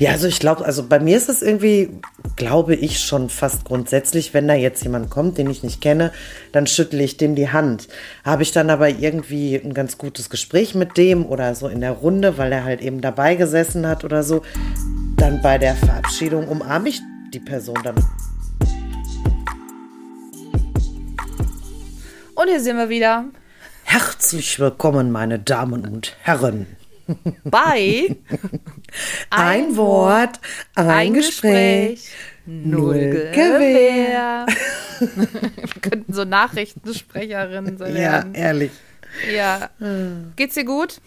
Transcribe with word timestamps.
Ja, 0.00 0.12
also 0.12 0.28
ich 0.28 0.38
glaube, 0.38 0.64
also 0.64 0.88
bei 0.88 0.98
mir 0.98 1.14
ist 1.14 1.28
es 1.28 1.42
irgendwie, 1.42 1.90
glaube 2.36 2.74
ich, 2.74 3.00
schon 3.00 3.28
fast 3.28 3.66
grundsätzlich, 3.66 4.32
wenn 4.32 4.48
da 4.48 4.54
jetzt 4.54 4.82
jemand 4.82 5.10
kommt, 5.10 5.36
den 5.36 5.50
ich 5.50 5.62
nicht 5.62 5.82
kenne, 5.82 6.10
dann 6.52 6.66
schüttle 6.66 7.02
ich 7.02 7.18
dem 7.18 7.34
die 7.34 7.50
Hand. 7.50 7.86
Habe 8.24 8.42
ich 8.42 8.50
dann 8.50 8.70
aber 8.70 8.88
irgendwie 8.88 9.56
ein 9.56 9.74
ganz 9.74 9.98
gutes 9.98 10.30
Gespräch 10.30 10.74
mit 10.74 10.96
dem 10.96 11.26
oder 11.26 11.54
so 11.54 11.68
in 11.68 11.82
der 11.82 11.92
Runde, 11.92 12.38
weil 12.38 12.50
er 12.50 12.64
halt 12.64 12.80
eben 12.80 13.02
dabei 13.02 13.34
gesessen 13.34 13.86
hat 13.86 14.02
oder 14.02 14.22
so, 14.22 14.40
dann 15.18 15.42
bei 15.42 15.58
der 15.58 15.74
Verabschiedung 15.74 16.48
umarme 16.48 16.88
ich 16.88 17.02
die 17.34 17.40
Person 17.40 17.76
dann. 17.84 17.96
Und 22.36 22.48
hier 22.48 22.60
sind 22.60 22.78
wir 22.78 22.88
wieder 22.88 23.26
Herzlich 23.84 24.58
willkommen, 24.58 25.10
meine 25.10 25.38
Damen 25.38 25.84
und 25.84 26.16
Herren. 26.22 26.79
Bei 27.44 28.16
Ein, 29.30 29.76
Wort, 29.76 30.40
ein, 30.74 31.14
Gespräch, 31.14 32.08
null 32.46 32.94
null 32.96 33.30
Gewehr. 33.32 34.46
wir 35.00 35.80
könnten 35.82 36.12
so 36.12 36.24
Nachrichtensprecherinnen 36.24 37.78
so 37.78 37.84
Ja, 37.84 37.94
werden. 37.94 38.34
ehrlich. 38.34 38.70
Ja. 39.34 39.70
Geht's 40.36 40.54
dir 40.54 40.64
gut? 40.64 41.00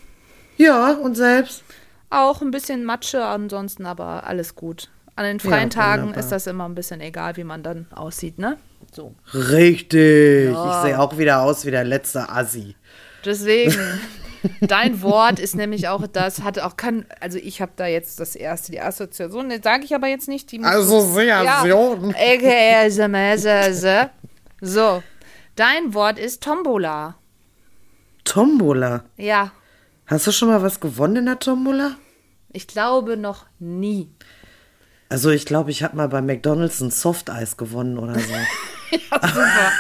Ja, 0.58 0.92
und 0.94 1.16
selbst? 1.16 1.64
Auch 2.10 2.42
ein 2.42 2.52
bisschen 2.52 2.84
Matsche, 2.86 3.24
ansonsten 3.26 3.86
aber 3.86 4.26
alles 4.28 4.56
gut. 4.56 4.90
An 5.16 5.26
den 5.26 5.40
freien 5.40 5.70
Ja, 5.70 5.82
Tagen 5.82 6.02
wunderbar. 6.04 6.24
ist 6.24 6.32
das 6.32 6.48
immer 6.48 6.68
ein 6.68 6.76
bisschen 6.76 7.02
egal, 7.02 7.38
wie 7.38 7.44
man 7.44 7.64
dann 7.64 7.88
aussieht, 7.94 8.40
ne? 8.40 8.58
So. 8.92 9.14
Richtig. 9.34 10.52
Ja. 10.52 10.80
Ich 10.82 10.88
sehe 10.88 11.00
auch 11.00 11.18
wieder 11.18 11.42
aus 11.42 11.66
wie 11.66 11.72
der 11.72 11.84
letzte 11.84 12.30
Assi. 12.30 12.76
Deswegen, 13.26 13.74
dein 14.61 15.02
Wort 15.02 15.39
ist 15.39 15.55
nämlich 15.55 15.88
auch 15.88 16.05
das, 16.08 16.41
hat 16.41 16.59
auch 16.59 16.77
kann, 16.77 17.05
also 17.19 17.38
ich 17.38 17.61
habe 17.61 17.72
da 17.75 17.88
jetzt 17.88 18.19
das 18.19 18.36
erste, 18.36 18.72
die 18.72 18.81
Assoziation, 18.81 19.49
das 19.49 19.59
sage 19.63 19.83
ich 19.86 19.95
aber 19.95 20.08
jetzt 20.08 20.27
nicht. 20.27 20.52
Die 20.52 20.63
Assoziation. 20.63 22.13
AKA 22.16 22.83
SMS. 22.86 23.88
So, 24.61 25.03
dein 25.55 25.94
Wort 25.94 26.19
ist 26.19 26.44
Tombola. 26.44 27.16
Tombola. 28.23 29.03
Ja, 29.17 29.52
Hast 30.05 30.27
du 30.27 30.31
schon 30.31 30.49
mal 30.49 30.61
was 30.61 30.80
gewonnen 30.80 31.16
in 31.17 31.25
der 31.25 31.39
Tombola? 31.39 31.95
ich 32.55 32.67
glaube 32.67 33.17
noch 33.17 33.45
nie. 33.58 34.09
Also 35.09 35.31
ich 35.31 35.45
glaube, 35.45 35.71
ich 35.71 35.81
habe 35.81 35.97
mal 35.97 36.08
bei 36.08 36.21
McDonalds 36.21 36.81
ein 36.81 36.91
Softeis 36.91 37.58
gewonnen 37.58 37.97
oder 37.97 38.14
so. 38.19 38.33
Super. 39.11 39.71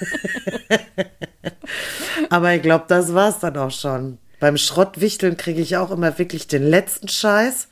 Aber 2.30 2.54
ich 2.54 2.62
glaube, 2.62 2.86
das 2.88 3.14
war's 3.14 3.40
dann 3.40 3.56
auch 3.56 3.70
schon. 3.70 4.18
Beim 4.40 4.56
Schrottwichteln 4.56 5.36
kriege 5.36 5.60
ich 5.60 5.76
auch 5.76 5.90
immer 5.90 6.18
wirklich 6.18 6.46
den 6.46 6.62
letzten 6.62 7.08
Scheiß. 7.08 7.68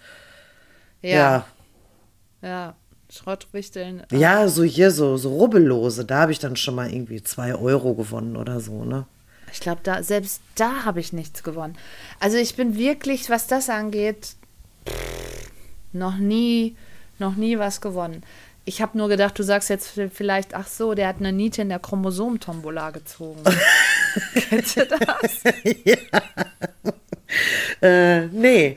Ja, 1.02 1.44
ja. 2.44 2.74
Schrottwichteln. 3.10 4.02
Ja, 4.10 4.48
so 4.48 4.64
hier, 4.64 4.90
so, 4.90 5.16
so 5.16 5.36
Rubbellose. 5.36 6.04
Da 6.04 6.22
habe 6.22 6.32
ich 6.32 6.38
dann 6.38 6.56
schon 6.56 6.74
mal 6.74 6.92
irgendwie 6.92 7.22
zwei 7.22 7.54
Euro 7.54 7.94
gewonnen 7.94 8.36
oder 8.36 8.60
so, 8.60 8.84
ne? 8.84 9.06
Ich 9.52 9.60
glaube, 9.60 9.80
da, 9.84 10.02
selbst 10.02 10.42
da 10.56 10.84
habe 10.84 11.00
ich 11.00 11.12
nichts 11.12 11.42
gewonnen. 11.42 11.76
Also 12.18 12.36
ich 12.36 12.56
bin 12.56 12.76
wirklich, 12.76 13.30
was 13.30 13.46
das 13.46 13.70
angeht, 13.70 14.34
noch 15.92 16.16
nie, 16.16 16.76
noch 17.18 17.36
nie 17.36 17.58
was 17.58 17.80
gewonnen. 17.80 18.24
Ich 18.66 18.80
habe 18.80 18.96
nur 18.96 19.08
gedacht, 19.08 19.38
du 19.38 19.42
sagst 19.42 19.68
jetzt 19.68 19.92
vielleicht, 20.12 20.54
ach 20.54 20.66
so, 20.66 20.94
der 20.94 21.08
hat 21.08 21.16
eine 21.18 21.32
Niete 21.32 21.62
in 21.62 21.68
der 21.68 21.78
Chromosom-Tombola 21.78 22.90
gezogen. 22.90 23.42
Kennst 24.48 24.76
du 24.76 24.86
das? 24.86 25.42
Äh, 27.82 28.26
nee. 28.26 28.76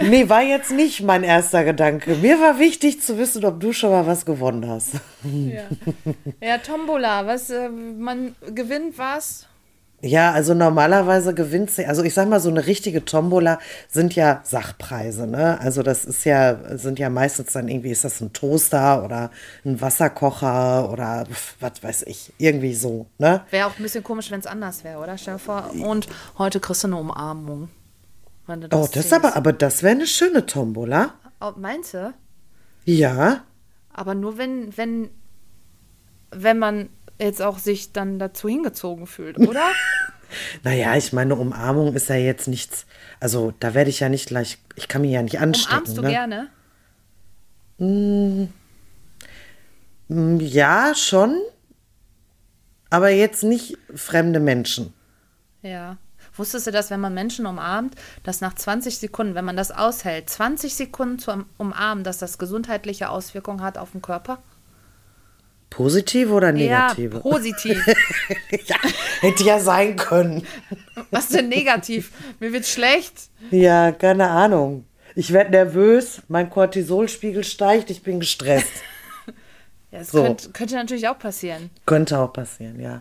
Nee, 0.00 0.28
war 0.28 0.42
jetzt 0.42 0.70
nicht 0.70 1.02
mein 1.02 1.24
erster 1.24 1.64
Gedanke. 1.64 2.14
Mir 2.14 2.40
war 2.40 2.58
wichtig 2.58 3.02
zu 3.02 3.18
wissen, 3.18 3.44
ob 3.44 3.60
du 3.60 3.72
schon 3.72 3.90
mal 3.90 4.06
was 4.06 4.24
gewonnen 4.24 4.68
hast. 4.68 4.94
Ja, 5.24 5.64
ja 6.40 6.58
Tombola, 6.58 7.26
was, 7.26 7.50
äh, 7.50 7.68
man 7.68 8.34
gewinnt 8.54 8.96
was? 8.96 9.46
Ja, 10.00 10.30
also 10.30 10.54
normalerweise 10.54 11.34
gewinnt 11.34 11.72
sie, 11.72 11.84
also 11.84 12.04
ich 12.04 12.14
sag 12.14 12.28
mal, 12.28 12.38
so 12.38 12.48
eine 12.48 12.66
richtige 12.66 13.04
Tombola 13.04 13.58
sind 13.88 14.14
ja 14.14 14.40
Sachpreise, 14.44 15.26
ne? 15.26 15.60
Also 15.60 15.82
das 15.82 16.04
ist 16.04 16.24
ja, 16.24 16.76
sind 16.78 17.00
ja 17.00 17.10
meistens 17.10 17.52
dann 17.52 17.66
irgendwie, 17.66 17.90
ist 17.90 18.04
das 18.04 18.20
ein 18.20 18.32
Toaster 18.32 19.04
oder 19.04 19.32
ein 19.64 19.80
Wasserkocher 19.80 20.92
oder 20.92 21.26
was 21.58 21.82
weiß 21.82 22.02
ich, 22.02 22.32
irgendwie 22.38 22.74
so, 22.74 23.06
ne? 23.18 23.40
Wäre 23.50 23.66
auch 23.66 23.76
ein 23.76 23.82
bisschen 23.82 24.04
komisch, 24.04 24.30
wenn 24.30 24.38
es 24.38 24.46
anders 24.46 24.84
wäre, 24.84 25.00
oder? 25.00 25.18
Stell 25.18 25.34
dir 25.34 25.40
vor, 25.40 25.70
und 25.82 26.06
heute 26.38 26.60
kriegst 26.60 26.84
du 26.84 26.86
eine 26.88 26.96
Umarmung. 26.96 27.68
Du 28.46 28.54
Oh, 28.70 28.82
das 28.82 28.90
ziehst. 28.92 29.12
aber, 29.12 29.34
aber 29.36 29.52
das 29.52 29.82
wäre 29.82 29.96
eine 29.96 30.06
schöne 30.06 30.46
Tombola. 30.46 31.14
Oh, 31.40 31.52
meinst 31.56 31.94
du? 31.94 32.14
Ja. 32.84 33.42
Aber 33.92 34.14
nur 34.14 34.38
wenn, 34.38 34.74
wenn, 34.76 35.10
wenn 36.30 36.58
man 36.58 36.88
jetzt 37.18 37.42
auch 37.42 37.58
sich 37.58 37.92
dann 37.92 38.18
dazu 38.18 38.48
hingezogen 38.48 39.06
fühlt, 39.06 39.38
oder? 39.38 39.64
Naja, 40.62 40.94
ich 40.94 41.14
meine, 41.14 41.36
Umarmung 41.36 41.94
ist 41.94 42.10
ja 42.10 42.16
jetzt 42.16 42.48
nichts, 42.48 42.84
also 43.18 43.54
da 43.60 43.72
werde 43.72 43.88
ich 43.88 44.00
ja 44.00 44.10
nicht 44.10 44.28
gleich, 44.28 44.58
ich 44.76 44.86
kann 44.86 45.00
mich 45.00 45.12
ja 45.12 45.22
nicht 45.22 45.40
anstecken. 45.40 45.72
Umarmst 45.74 45.96
du 45.96 46.02
ne? 46.02 46.10
gerne? 46.10 46.50
Mm, 50.08 50.38
Ja, 50.40 50.94
schon. 50.94 51.40
Aber 52.90 53.08
jetzt 53.10 53.42
nicht 53.42 53.78
fremde 53.94 54.40
Menschen. 54.40 54.92
Ja. 55.62 55.96
Wusstest 56.36 56.66
du, 56.66 56.70
dass 56.70 56.90
wenn 56.90 57.00
man 57.00 57.14
Menschen 57.14 57.46
umarmt, 57.46 57.94
dass 58.22 58.40
nach 58.40 58.54
20 58.54 58.98
Sekunden, 58.98 59.34
wenn 59.34 59.44
man 59.44 59.56
das 59.56 59.72
aushält, 59.72 60.30
20 60.30 60.74
Sekunden 60.74 61.18
zu 61.18 61.44
umarmen, 61.58 62.04
dass 62.04 62.18
das 62.18 62.38
gesundheitliche 62.38 63.10
Auswirkungen 63.10 63.62
hat 63.62 63.76
auf 63.76 63.90
den 63.90 64.02
Körper? 64.02 64.38
Positive 65.70 66.32
oder 66.32 66.52
negative? 66.52 67.16
Ja, 67.16 67.20
positiv. 67.20 67.86
ja, 68.66 68.76
hätte 69.20 69.44
ja 69.44 69.58
sein 69.60 69.96
können. 69.96 70.46
Was 71.10 71.28
denn 71.28 71.48
negativ? 71.48 72.10
Mir 72.40 72.52
wird 72.52 72.66
schlecht. 72.66 73.14
Ja, 73.50 73.92
keine 73.92 74.28
Ahnung. 74.30 74.84
Ich 75.14 75.32
werde 75.32 75.50
nervös, 75.50 76.22
mein 76.28 76.48
Cortisolspiegel 76.48 77.44
steigt, 77.44 77.90
ich 77.90 78.02
bin 78.02 78.20
gestresst. 78.20 78.70
Ja, 79.90 80.00
das 80.00 80.10
So. 80.10 80.22
könnte, 80.22 80.50
könnte 80.50 80.74
natürlich 80.74 81.08
auch 81.08 81.18
passieren. 81.18 81.70
Könnte 81.86 82.18
auch 82.18 82.30
passieren, 82.30 82.78
ja. 82.78 83.00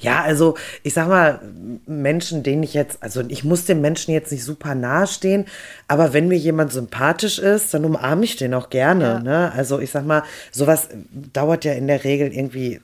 Ja, 0.00 0.22
also 0.22 0.56
ich 0.82 0.94
sag 0.94 1.08
mal, 1.08 1.40
Menschen, 1.86 2.42
denen 2.42 2.62
ich 2.62 2.74
jetzt, 2.74 3.02
also 3.02 3.22
ich 3.28 3.44
muss 3.44 3.64
dem 3.64 3.80
Menschen 3.80 4.12
jetzt 4.12 4.32
nicht 4.32 4.44
super 4.44 4.74
nahe 4.74 5.06
stehen, 5.06 5.46
aber 5.86 6.12
wenn 6.12 6.28
mir 6.28 6.38
jemand 6.38 6.72
sympathisch 6.72 7.38
ist, 7.38 7.72
dann 7.74 7.84
umarme 7.84 8.24
ich 8.24 8.36
den 8.36 8.54
auch 8.54 8.70
gerne. 8.70 9.04
Ja. 9.04 9.18
Ne? 9.20 9.52
Also 9.52 9.78
ich 9.78 9.90
sag 9.90 10.04
mal, 10.06 10.22
sowas 10.50 10.88
dauert 11.32 11.64
ja 11.64 11.72
in 11.72 11.86
der 11.86 12.04
Regel 12.04 12.32
irgendwie 12.32 12.80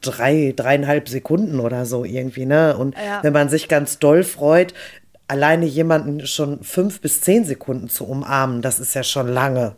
drei, 0.00 0.52
dreieinhalb 0.54 1.08
Sekunden 1.08 1.60
oder 1.60 1.86
so 1.86 2.04
irgendwie, 2.04 2.46
ne? 2.46 2.76
Und 2.76 2.94
Ja. 2.96 3.22
wenn 3.22 3.32
man 3.32 3.48
sich 3.48 3.68
ganz 3.68 3.98
doll 3.98 4.24
freut, 4.24 4.74
alleine 5.28 5.64
jemanden 5.66 6.26
schon 6.26 6.62
fünf 6.62 7.00
bis 7.00 7.20
zehn 7.20 7.44
Sekunden 7.44 7.88
zu 7.88 8.06
umarmen, 8.06 8.62
das 8.62 8.80
ist 8.80 8.94
ja 8.94 9.02
schon 9.02 9.28
lange. 9.28 9.76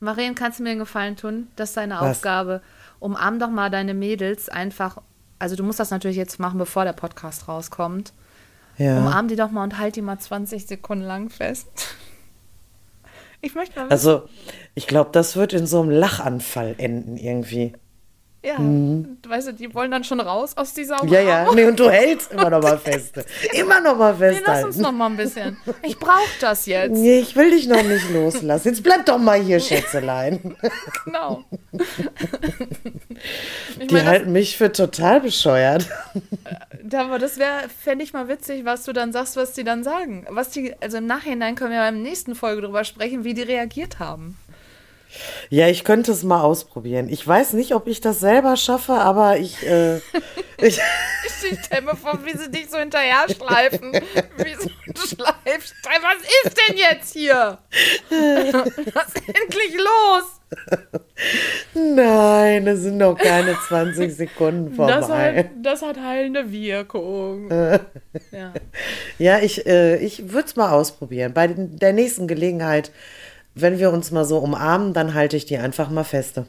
Marien, 0.00 0.34
kannst 0.34 0.58
du 0.58 0.64
mir 0.64 0.70
einen 0.70 0.80
Gefallen 0.80 1.16
tun? 1.16 1.48
Das 1.56 1.70
ist 1.70 1.76
deine 1.76 1.94
Was? 1.94 2.18
Aufgabe. 2.18 2.60
Umarm 2.98 3.38
doch 3.38 3.50
mal 3.50 3.70
deine 3.70 3.94
Mädels 3.94 4.48
einfach. 4.48 4.98
Also 5.42 5.56
du 5.56 5.64
musst 5.64 5.80
das 5.80 5.90
natürlich 5.90 6.16
jetzt 6.16 6.38
machen, 6.38 6.56
bevor 6.56 6.84
der 6.84 6.92
Podcast 6.92 7.48
rauskommt. 7.48 8.12
Ja. 8.78 8.98
Umarm 8.98 9.26
die 9.26 9.34
doch 9.34 9.50
mal 9.50 9.64
und 9.64 9.76
halt 9.76 9.96
die 9.96 10.00
mal 10.00 10.16
20 10.16 10.68
Sekunden 10.68 11.04
lang 11.04 11.30
fest. 11.30 11.66
Ich 13.40 13.56
möchte 13.56 13.74
mal 13.74 13.86
wissen. 13.86 13.90
Also 13.90 14.28
ich 14.76 14.86
glaube, 14.86 15.10
das 15.12 15.34
wird 15.34 15.52
in 15.52 15.66
so 15.66 15.80
einem 15.80 15.90
Lachanfall 15.90 16.76
enden 16.78 17.16
irgendwie. 17.16 17.72
Ja, 18.44 18.56
du 18.58 19.28
weißt 19.28 19.48
du, 19.48 19.52
die 19.54 19.72
wollen 19.72 19.92
dann 19.92 20.02
schon 20.02 20.18
raus 20.18 20.56
aus 20.56 20.74
dieser 20.74 21.00
Umarmung. 21.00 21.14
Ja, 21.14 21.44
ja. 21.44 21.54
Nee, 21.54 21.64
und 21.64 21.78
du 21.78 21.88
hältst 21.88 22.32
immer 22.32 22.50
noch 22.50 22.60
mal 22.60 22.76
fest. 22.76 23.14
Immer 23.52 23.80
noch 23.80 23.96
mal 23.96 24.16
Nee, 24.18 24.40
lass 24.44 24.64
uns 24.64 24.76
noch 24.78 24.90
mal 24.90 25.06
ein 25.06 25.16
bisschen. 25.16 25.56
Ich 25.82 25.96
brauche 25.96 26.18
das 26.40 26.66
jetzt. 26.66 26.92
Nee, 26.98 27.20
ich 27.20 27.36
will 27.36 27.50
dich 27.50 27.68
noch 27.68 27.84
nicht 27.84 28.10
loslassen. 28.10 28.68
Jetzt 28.68 28.82
bleib 28.82 29.06
doch 29.06 29.18
mal 29.18 29.40
hier, 29.40 29.60
Schätzelein. 29.60 30.56
Genau. 31.04 31.44
Ich 33.78 33.86
Die 33.88 33.94
meine, 33.94 34.08
halten 34.08 34.32
mich 34.32 34.56
für 34.56 34.72
total 34.72 35.20
bescheuert. 35.20 35.88
das, 36.82 37.00
aber 37.00 37.18
das 37.18 37.38
wäre, 37.38 37.68
fände 37.82 38.04
ich 38.04 38.12
mal 38.12 38.28
witzig, 38.28 38.64
was 38.64 38.84
du 38.84 38.92
dann 38.92 39.12
sagst, 39.12 39.36
was 39.36 39.52
die 39.52 39.64
dann 39.64 39.84
sagen. 39.84 40.26
Was 40.30 40.50
die, 40.50 40.74
also 40.80 40.98
im 40.98 41.06
Nachhinein 41.06 41.54
können 41.54 41.70
wir 41.72 41.78
beim 41.78 42.02
nächsten 42.02 42.34
Folge 42.34 42.62
drüber 42.62 42.84
sprechen, 42.84 43.24
wie 43.24 43.34
die 43.34 43.42
reagiert 43.42 43.98
haben. 43.98 44.36
Ja, 45.50 45.68
ich 45.68 45.84
könnte 45.84 46.12
es 46.12 46.22
mal 46.22 46.40
ausprobieren. 46.40 47.08
Ich 47.08 47.26
weiß 47.26 47.52
nicht, 47.54 47.74
ob 47.74 47.86
ich 47.86 48.00
das 48.00 48.20
selber 48.20 48.56
schaffe, 48.56 48.94
aber 48.94 49.38
ich. 49.38 49.66
Äh, 49.66 49.96
ich 50.58 50.80
Ich 51.42 51.58
stelle 51.64 51.82
mir 51.82 51.96
vor, 51.96 52.18
wie 52.24 52.36
sie 52.36 52.50
dich 52.50 52.70
so 52.70 52.78
hinterher 52.78 53.26
schleifen. 53.28 53.92
Wie 53.92 54.54
so 54.54 54.68
ein 54.86 54.96
Schleifstein. 54.96 56.00
Was 56.02 56.44
ist 56.44 56.58
denn 56.68 56.76
jetzt 56.76 57.12
hier? 57.12 57.58
Was 58.94 59.08
ist 59.14 59.28
endlich 59.28 59.76
los? 59.76 60.42
Nein, 61.74 62.66
das 62.66 62.80
sind 62.80 62.98
noch 62.98 63.16
keine 63.16 63.56
20 63.68 64.14
Sekunden 64.14 64.74
vorbei. 64.74 64.92
Das 64.92 65.08
hat, 65.08 65.46
das 65.62 65.82
hat 65.82 65.96
heilende 65.98 66.50
Wirkung. 66.50 67.50
Ja. 68.30 68.52
Ja, 69.18 69.38
ich, 69.38 69.66
äh, 69.66 69.96
ich 69.96 70.32
würde 70.32 70.46
es 70.46 70.56
mal 70.56 70.70
ausprobieren. 70.70 71.32
Bei 71.32 71.46
der 71.48 71.92
nächsten 71.94 72.28
Gelegenheit, 72.28 72.90
wenn 73.54 73.78
wir 73.78 73.90
uns 73.90 74.10
mal 74.10 74.24
so 74.24 74.38
umarmen, 74.38 74.92
dann 74.92 75.14
halte 75.14 75.36
ich 75.36 75.46
die 75.46 75.58
einfach 75.58 75.90
mal 75.90 76.04
feste. 76.04 76.46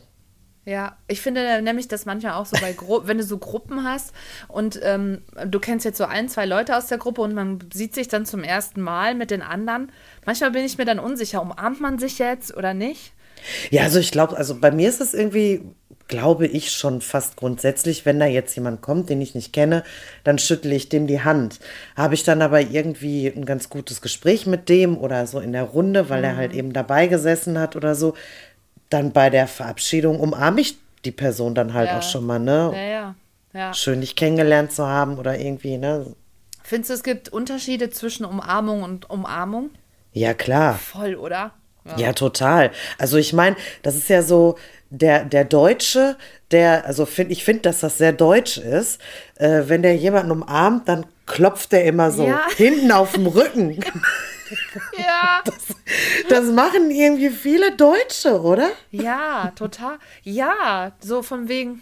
Ja, 0.65 0.95
ich 1.09 1.19
finde 1.19 1.61
nämlich, 1.61 1.89
dass 1.89 2.05
manchmal 2.05 2.33
auch 2.33 2.45
so 2.45 2.55
bei 2.61 2.71
Gru 2.71 3.01
wenn 3.05 3.17
du 3.17 3.23
so 3.23 3.37
Gruppen 3.37 3.83
hast 3.83 4.13
und 4.47 4.79
ähm, 4.81 5.21
du 5.45 5.59
kennst 5.59 5.83
jetzt 5.83 5.97
so 5.97 6.05
ein, 6.05 6.29
zwei 6.29 6.45
Leute 6.45 6.77
aus 6.77 6.87
der 6.87 6.97
Gruppe 6.97 7.21
und 7.21 7.33
man 7.33 7.59
sieht 7.73 7.93
sich 7.93 8.07
dann 8.07 8.25
zum 8.25 8.43
ersten 8.43 8.81
Mal 8.81 9.13
mit 9.13 9.29
den 9.29 9.41
anderen. 9.41 9.91
Manchmal 10.25 10.51
bin 10.51 10.63
ich 10.63 10.77
mir 10.77 10.85
dann 10.85 10.99
unsicher, 10.99 11.41
umarmt 11.41 11.81
man 11.81 11.99
sich 11.99 12.17
jetzt 12.17 12.55
oder 12.55 12.73
nicht? 12.73 13.11
Ja, 13.71 13.83
also 13.83 13.99
ich 13.99 14.11
glaube, 14.11 14.37
also 14.37 14.57
bei 14.59 14.71
mir 14.71 14.87
ist 14.87 15.01
es 15.01 15.13
irgendwie, 15.13 15.63
glaube 16.07 16.47
ich, 16.47 16.71
schon 16.71 17.01
fast 17.01 17.37
grundsätzlich, 17.37 18.05
wenn 18.05 18.19
da 18.19 18.25
jetzt 18.25 18.55
jemand 18.55 18.81
kommt, 18.81 19.09
den 19.09 19.21
ich 19.21 19.35
nicht 19.35 19.53
kenne, 19.53 19.83
dann 20.23 20.37
schüttle 20.37 20.75
ich 20.75 20.89
dem 20.89 21.07
die 21.07 21.23
Hand. 21.23 21.59
Habe 21.95 22.13
ich 22.13 22.23
dann 22.23 22.41
aber 22.41 22.61
irgendwie 22.61 23.27
ein 23.27 23.45
ganz 23.45 23.69
gutes 23.69 24.01
Gespräch 24.01 24.45
mit 24.45 24.69
dem 24.69 24.97
oder 24.97 25.25
so 25.27 25.39
in 25.39 25.53
der 25.53 25.63
Runde, 25.63 26.09
weil 26.09 26.23
er 26.23 26.33
Mhm. 26.33 26.37
halt 26.37 26.53
eben 26.53 26.73
dabei 26.73 27.07
gesessen 27.07 27.57
hat 27.57 27.75
oder 27.75 27.95
so, 27.95 28.13
dann 28.89 29.11
bei 29.11 29.29
der 29.29 29.47
Verabschiedung 29.47 30.19
umarme 30.19 30.61
ich 30.61 30.77
die 31.05 31.11
Person 31.11 31.55
dann 31.55 31.73
halt 31.73 31.89
Ja. 31.89 31.97
auch 31.99 32.03
schon 32.03 32.25
mal, 32.25 32.39
ne? 32.39 32.71
Ja, 32.73 32.81
ja. 32.83 33.15
ja. 33.53 33.73
Schön 33.73 34.01
dich 34.01 34.15
kennengelernt 34.15 34.71
zu 34.71 34.85
haben 34.85 35.17
oder 35.17 35.39
irgendwie, 35.39 35.77
ne? 35.77 36.13
Findest 36.63 36.89
du, 36.89 36.93
es 36.93 37.03
gibt 37.03 37.29
Unterschiede 37.29 37.89
zwischen 37.89 38.23
Umarmung 38.25 38.83
und 38.83 39.09
Umarmung? 39.09 39.69
Ja, 40.13 40.33
klar. 40.33 40.75
Voll, 40.75 41.15
oder? 41.15 41.51
Ja, 41.97 42.13
total. 42.13 42.71
Also 42.97 43.17
ich 43.17 43.33
meine, 43.33 43.55
das 43.81 43.95
ist 43.95 44.07
ja 44.09 44.21
so, 44.21 44.57
der, 44.89 45.25
der 45.25 45.43
Deutsche, 45.43 46.17
der, 46.51 46.85
also 46.85 47.05
find, 47.05 47.31
ich 47.31 47.43
finde, 47.43 47.63
dass 47.63 47.79
das 47.79 47.97
sehr 47.97 48.13
deutsch 48.13 48.57
ist, 48.57 49.01
äh, 49.35 49.63
wenn 49.65 49.81
der 49.81 49.95
jemanden 49.95 50.31
umarmt, 50.31 50.87
dann 50.87 51.05
klopft 51.25 51.71
der 51.71 51.83
immer 51.85 52.11
so 52.11 52.27
Ja. 52.27 52.41
hinten 52.57 52.91
auf 52.91 53.13
dem 53.13 53.27
Rücken. 53.27 53.79
Ja, 54.97 55.41
Das 56.29 56.45
machen 56.45 56.91
irgendwie 56.91 57.29
viele 57.31 57.75
Deutsche, 57.75 58.39
oder? 58.41 58.69
ja, 58.91 59.51
total. 59.55 59.97
Ja, 60.21 60.91
so 60.99 61.23
von 61.23 61.47
wegen, 61.49 61.81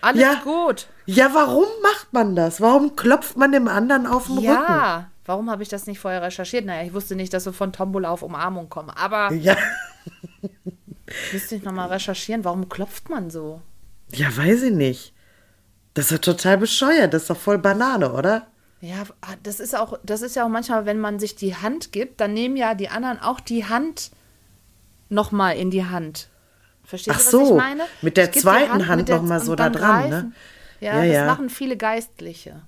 alles 0.00 0.22
Ja. 0.22 0.40
gut. 0.42 0.86
Ja, 1.04 1.30
warum 1.34 1.66
macht 1.82 2.12
man 2.12 2.34
das? 2.34 2.60
Warum 2.62 2.96
klopft 2.96 3.36
man 3.36 3.52
dem 3.52 3.68
anderen 3.68 4.06
auf 4.06 4.26
den 4.26 4.38
Rücken? 4.38 4.44
Ja, 4.48 5.10
warum 5.28 5.50
habe 5.50 5.62
ich 5.62 5.68
das 5.68 5.86
nicht 5.86 6.00
vorher 6.00 6.22
recherchiert? 6.22 6.64
Naja, 6.64 6.84
ich 6.86 6.92
wusste 6.94 7.14
nicht, 7.14 7.32
dass 7.32 7.44
wir 7.46 7.52
von 7.52 7.72
Tombola 7.72 8.08
auf 8.10 8.22
Umarmung 8.22 8.68
kommen. 8.68 8.90
Aber 8.90 9.32
Ja, 9.32 9.56
müsste 11.32 11.54
ich 11.56 11.62
nochmal 11.62 11.88
recherchieren, 11.88 12.44
warum 12.44 12.68
klopft 12.68 13.08
man 13.10 13.30
so? 13.30 13.60
ja, 14.10 14.34
weiß 14.34 14.62
ich 14.62 14.72
nicht. 14.72 15.12
Das 15.94 16.06
ist 16.06 16.10
ja 16.12 16.18
total 16.18 16.58
bescheuert. 16.58 17.12
Das 17.12 17.22
ist 17.22 17.30
doch 17.30 17.36
voll 17.36 17.58
Banane, 17.58 18.12
oder? 18.12 18.46
Ja, 18.80 19.02
ah, 19.20 19.34
das 19.42 19.60
ist 19.60 19.76
auch, 19.76 19.98
das 20.02 20.22
ist 20.22 20.36
ja 20.36 20.44
auch 20.44 20.48
manchmal, 20.48 20.86
wenn 20.86 20.98
man 21.00 21.18
sich 21.18 21.34
die 21.36 21.56
Hand 21.56 21.92
gibt, 21.92 22.20
dann 22.20 22.32
nehmen 22.32 22.56
ja 22.56 22.74
die 22.74 22.88
anderen 22.88 23.18
auch 23.20 23.40
die 23.40 23.66
Hand 23.66 24.10
nochmal 25.10 25.56
in 25.56 25.70
die 25.70 25.84
Hand. 25.84 26.28
Verstehst 26.84 27.16
Ach 27.16 27.30
du, 27.30 27.40
was 27.40 27.48
so, 27.48 27.56
ich 27.56 27.62
meine? 27.62 27.82
mit 28.00 28.16
der 28.16 28.32
zweiten 28.32 28.86
Hand 28.86 28.98
mit 28.98 29.08
der- 29.08 29.16
noch 29.16 29.24
mal 29.24 29.40
und 29.40 29.44
so 29.46 29.56
da 29.56 29.68
dran, 29.68 30.08
ne? 30.08 30.32
Ja, 30.80 30.94
Ja, 30.98 31.04
das 31.04 31.14
ja. 31.14 31.26
machen 31.26 31.50
viele 31.50 31.76
Geistliche. 31.76 32.62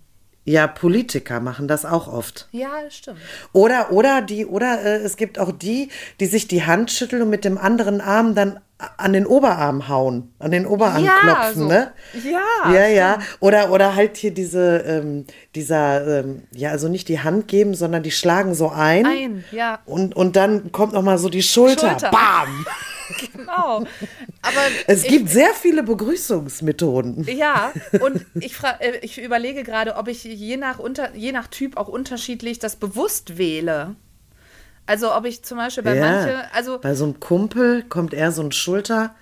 Ja, 0.50 0.67
Politiker 0.67 1.38
machen 1.38 1.69
das 1.69 1.85
auch 1.85 2.08
oft. 2.08 2.49
Ja, 2.50 2.82
das 2.82 2.97
stimmt. 2.97 3.19
Oder, 3.52 3.93
oder 3.93 4.20
die, 4.20 4.47
oder 4.47 4.82
äh, 4.82 4.97
es 4.97 5.17
gibt 5.17 5.38
auch 5.38 5.52
die, 5.52 5.91
die 6.19 6.26
sich 6.26 6.49
die 6.49 6.64
Hand 6.64 6.91
schütteln 6.91 7.23
und 7.23 7.31
mit 7.31 7.44
dem 7.44 7.56
anderen 7.56 8.00
Arm 8.00 8.35
dann 8.35 8.58
an 8.97 9.12
den 9.12 9.27
Oberarm 9.27 9.88
hauen, 9.88 10.32
an 10.38 10.50
den 10.50 10.67
Oberarm 10.67 11.05
Ja, 11.05 11.19
klopfen, 11.21 11.62
so. 11.62 11.69
ne? 11.69 11.93
Ja, 12.25 12.73
Ja, 12.73 12.87
ja. 12.87 13.19
Oder, 13.41 13.71
oder 13.73 13.94
halt 13.94 14.17
hier 14.17 14.32
diese, 14.32 14.79
ähm, 14.79 15.27
dieser, 15.55 16.21
ähm, 16.21 16.43
ja, 16.53 16.71
also 16.71 16.88
nicht 16.88 17.09
die 17.09 17.21
Hand 17.21 17.49
geben, 17.49 17.75
sondern 17.75 18.03
die 18.03 18.11
schlagen 18.11 18.55
so 18.55 18.69
ein. 18.71 19.06
Ein, 19.06 19.44
ja. 19.53 19.81
Und, 19.87 20.17
und 20.17 20.37
dann 20.37 20.73
kommt 20.73 20.93
noch 20.94 21.03
mal 21.03 21.19
so 21.19 21.29
die 21.29 21.43
Schulter. 21.43 21.91
Schulter. 21.91 22.11
Bam! 22.11 22.67
Genau. 23.32 23.79
Aber 24.43 24.61
Es 24.87 25.03
ich, 25.03 25.11
gibt 25.11 25.31
sehr 25.31 25.53
viele 25.53 25.82
Begrüßungsmethoden. 25.82 27.25
Ja, 27.25 27.73
und 28.00 28.25
ich, 28.41 28.55
äh, 28.79 28.99
ich 29.03 29.21
überlege 29.21 29.65
gerade, 29.65 29.97
ob 29.97 30.06
ich 30.06 30.23
je 30.25 30.56
nach, 30.56 30.79
unter, 30.79 31.15
je 31.17 31.32
nach 31.32 31.49
Typ 31.49 31.77
auch 31.77 31.88
unterschiedlich 31.88 32.61
das 32.61 32.77
bewusst 32.77 33.37
wähle. 33.37 33.97
Also 34.90 35.14
ob 35.14 35.25
ich 35.25 35.44
zum 35.44 35.56
Beispiel 35.56 35.84
bei 35.84 35.94
manche, 35.94 36.52
also 36.52 36.81
Bei 36.81 36.96
so 36.96 37.04
einem 37.04 37.20
Kumpel 37.20 37.84
kommt 37.84 38.12
eher 38.12 38.32
so 38.32 38.42
ein 38.42 38.50
Schulter. 38.50 39.14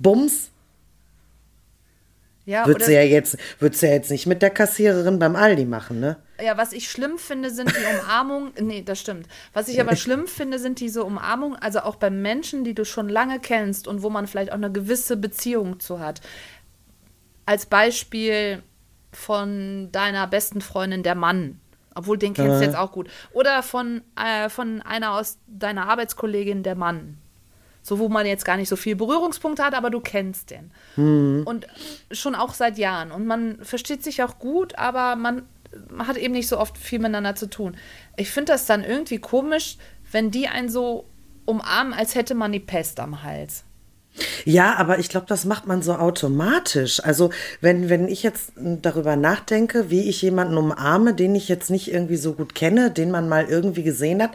Bums. 0.00 0.50
ja, 2.44 2.66
Würdest 2.66 2.88
du 2.88 2.94
ja 2.94 3.02
jetzt, 3.02 3.38
würdest 3.60 3.80
ja 3.84 3.90
jetzt 3.90 4.10
nicht 4.10 4.26
mit 4.26 4.42
der 4.42 4.50
Kassiererin 4.50 5.20
beim 5.20 5.36
Aldi 5.36 5.66
machen, 5.66 6.00
ne? 6.00 6.16
ja, 6.42 6.56
was 6.56 6.72
ich 6.72 6.90
schlimm 6.90 7.16
finde, 7.16 7.50
sind 7.50 7.70
die 7.70 7.96
Umarmungen. 7.96 8.54
Nee, 8.60 8.82
das 8.82 8.98
stimmt. 8.98 9.28
Was 9.52 9.68
ich 9.68 9.80
aber 9.80 9.94
schlimm 9.94 10.26
finde, 10.26 10.58
sind 10.58 10.80
diese 10.80 11.04
Umarmungen, 11.04 11.56
also 11.60 11.82
auch 11.82 11.94
bei 11.94 12.10
Menschen, 12.10 12.64
die 12.64 12.74
du 12.74 12.84
schon 12.84 13.08
lange 13.08 13.38
kennst 13.38 13.86
und 13.86 14.02
wo 14.02 14.10
man 14.10 14.26
vielleicht 14.26 14.50
auch 14.50 14.56
eine 14.56 14.72
gewisse 14.72 15.16
Beziehung 15.16 15.78
zu 15.78 16.00
hat. 16.00 16.22
Als 17.46 17.66
Beispiel 17.66 18.64
von 19.12 19.92
deiner 19.92 20.26
besten 20.26 20.60
Freundin, 20.60 21.04
der 21.04 21.14
Mann. 21.14 21.60
Obwohl, 21.94 22.18
den 22.18 22.34
kennst 22.34 22.60
du 22.60 22.64
jetzt 22.64 22.76
auch 22.76 22.92
gut. 22.92 23.08
Oder 23.32 23.62
von, 23.62 24.02
äh, 24.16 24.48
von 24.48 24.82
einer 24.82 25.12
aus 25.12 25.38
deiner 25.46 25.88
Arbeitskollegin, 25.88 26.62
der 26.62 26.74
Mann. 26.74 27.18
So, 27.82 27.98
wo 27.98 28.08
man 28.08 28.24
jetzt 28.26 28.44
gar 28.44 28.56
nicht 28.56 28.68
so 28.68 28.76
viel 28.76 28.96
Berührungspunkte 28.96 29.62
hat, 29.62 29.74
aber 29.74 29.90
du 29.90 30.00
kennst 30.00 30.50
den. 30.50 30.72
Und 31.44 31.66
schon 32.10 32.34
auch 32.34 32.54
seit 32.54 32.78
Jahren. 32.78 33.12
Und 33.12 33.26
man 33.26 33.62
versteht 33.62 34.02
sich 34.02 34.22
auch 34.22 34.38
gut, 34.38 34.78
aber 34.78 35.16
man 35.16 35.42
hat 35.98 36.16
eben 36.16 36.32
nicht 36.32 36.48
so 36.48 36.58
oft 36.58 36.78
viel 36.78 36.98
miteinander 36.98 37.34
zu 37.34 37.48
tun. 37.48 37.76
Ich 38.16 38.30
finde 38.30 38.52
das 38.52 38.66
dann 38.66 38.84
irgendwie 38.84 39.18
komisch, 39.18 39.76
wenn 40.10 40.30
die 40.30 40.48
einen 40.48 40.68
so 40.68 41.06
umarmen, 41.44 41.92
als 41.92 42.14
hätte 42.14 42.34
man 42.34 42.52
die 42.52 42.60
Pest 42.60 43.00
am 43.00 43.22
Hals. 43.22 43.64
Ja, 44.44 44.76
aber 44.76 44.98
ich 44.98 45.08
glaube, 45.08 45.26
das 45.28 45.44
macht 45.44 45.66
man 45.66 45.82
so 45.82 45.94
automatisch. 45.94 47.02
Also, 47.02 47.30
wenn, 47.60 47.88
wenn 47.88 48.08
ich 48.08 48.22
jetzt 48.22 48.52
darüber 48.56 49.16
nachdenke, 49.16 49.90
wie 49.90 50.08
ich 50.08 50.22
jemanden 50.22 50.56
umarme, 50.56 51.14
den 51.14 51.34
ich 51.34 51.48
jetzt 51.48 51.70
nicht 51.70 51.92
irgendwie 51.92 52.16
so 52.16 52.34
gut 52.34 52.54
kenne, 52.54 52.90
den 52.90 53.10
man 53.10 53.28
mal 53.28 53.46
irgendwie 53.46 53.82
gesehen 53.82 54.22
hat, 54.22 54.30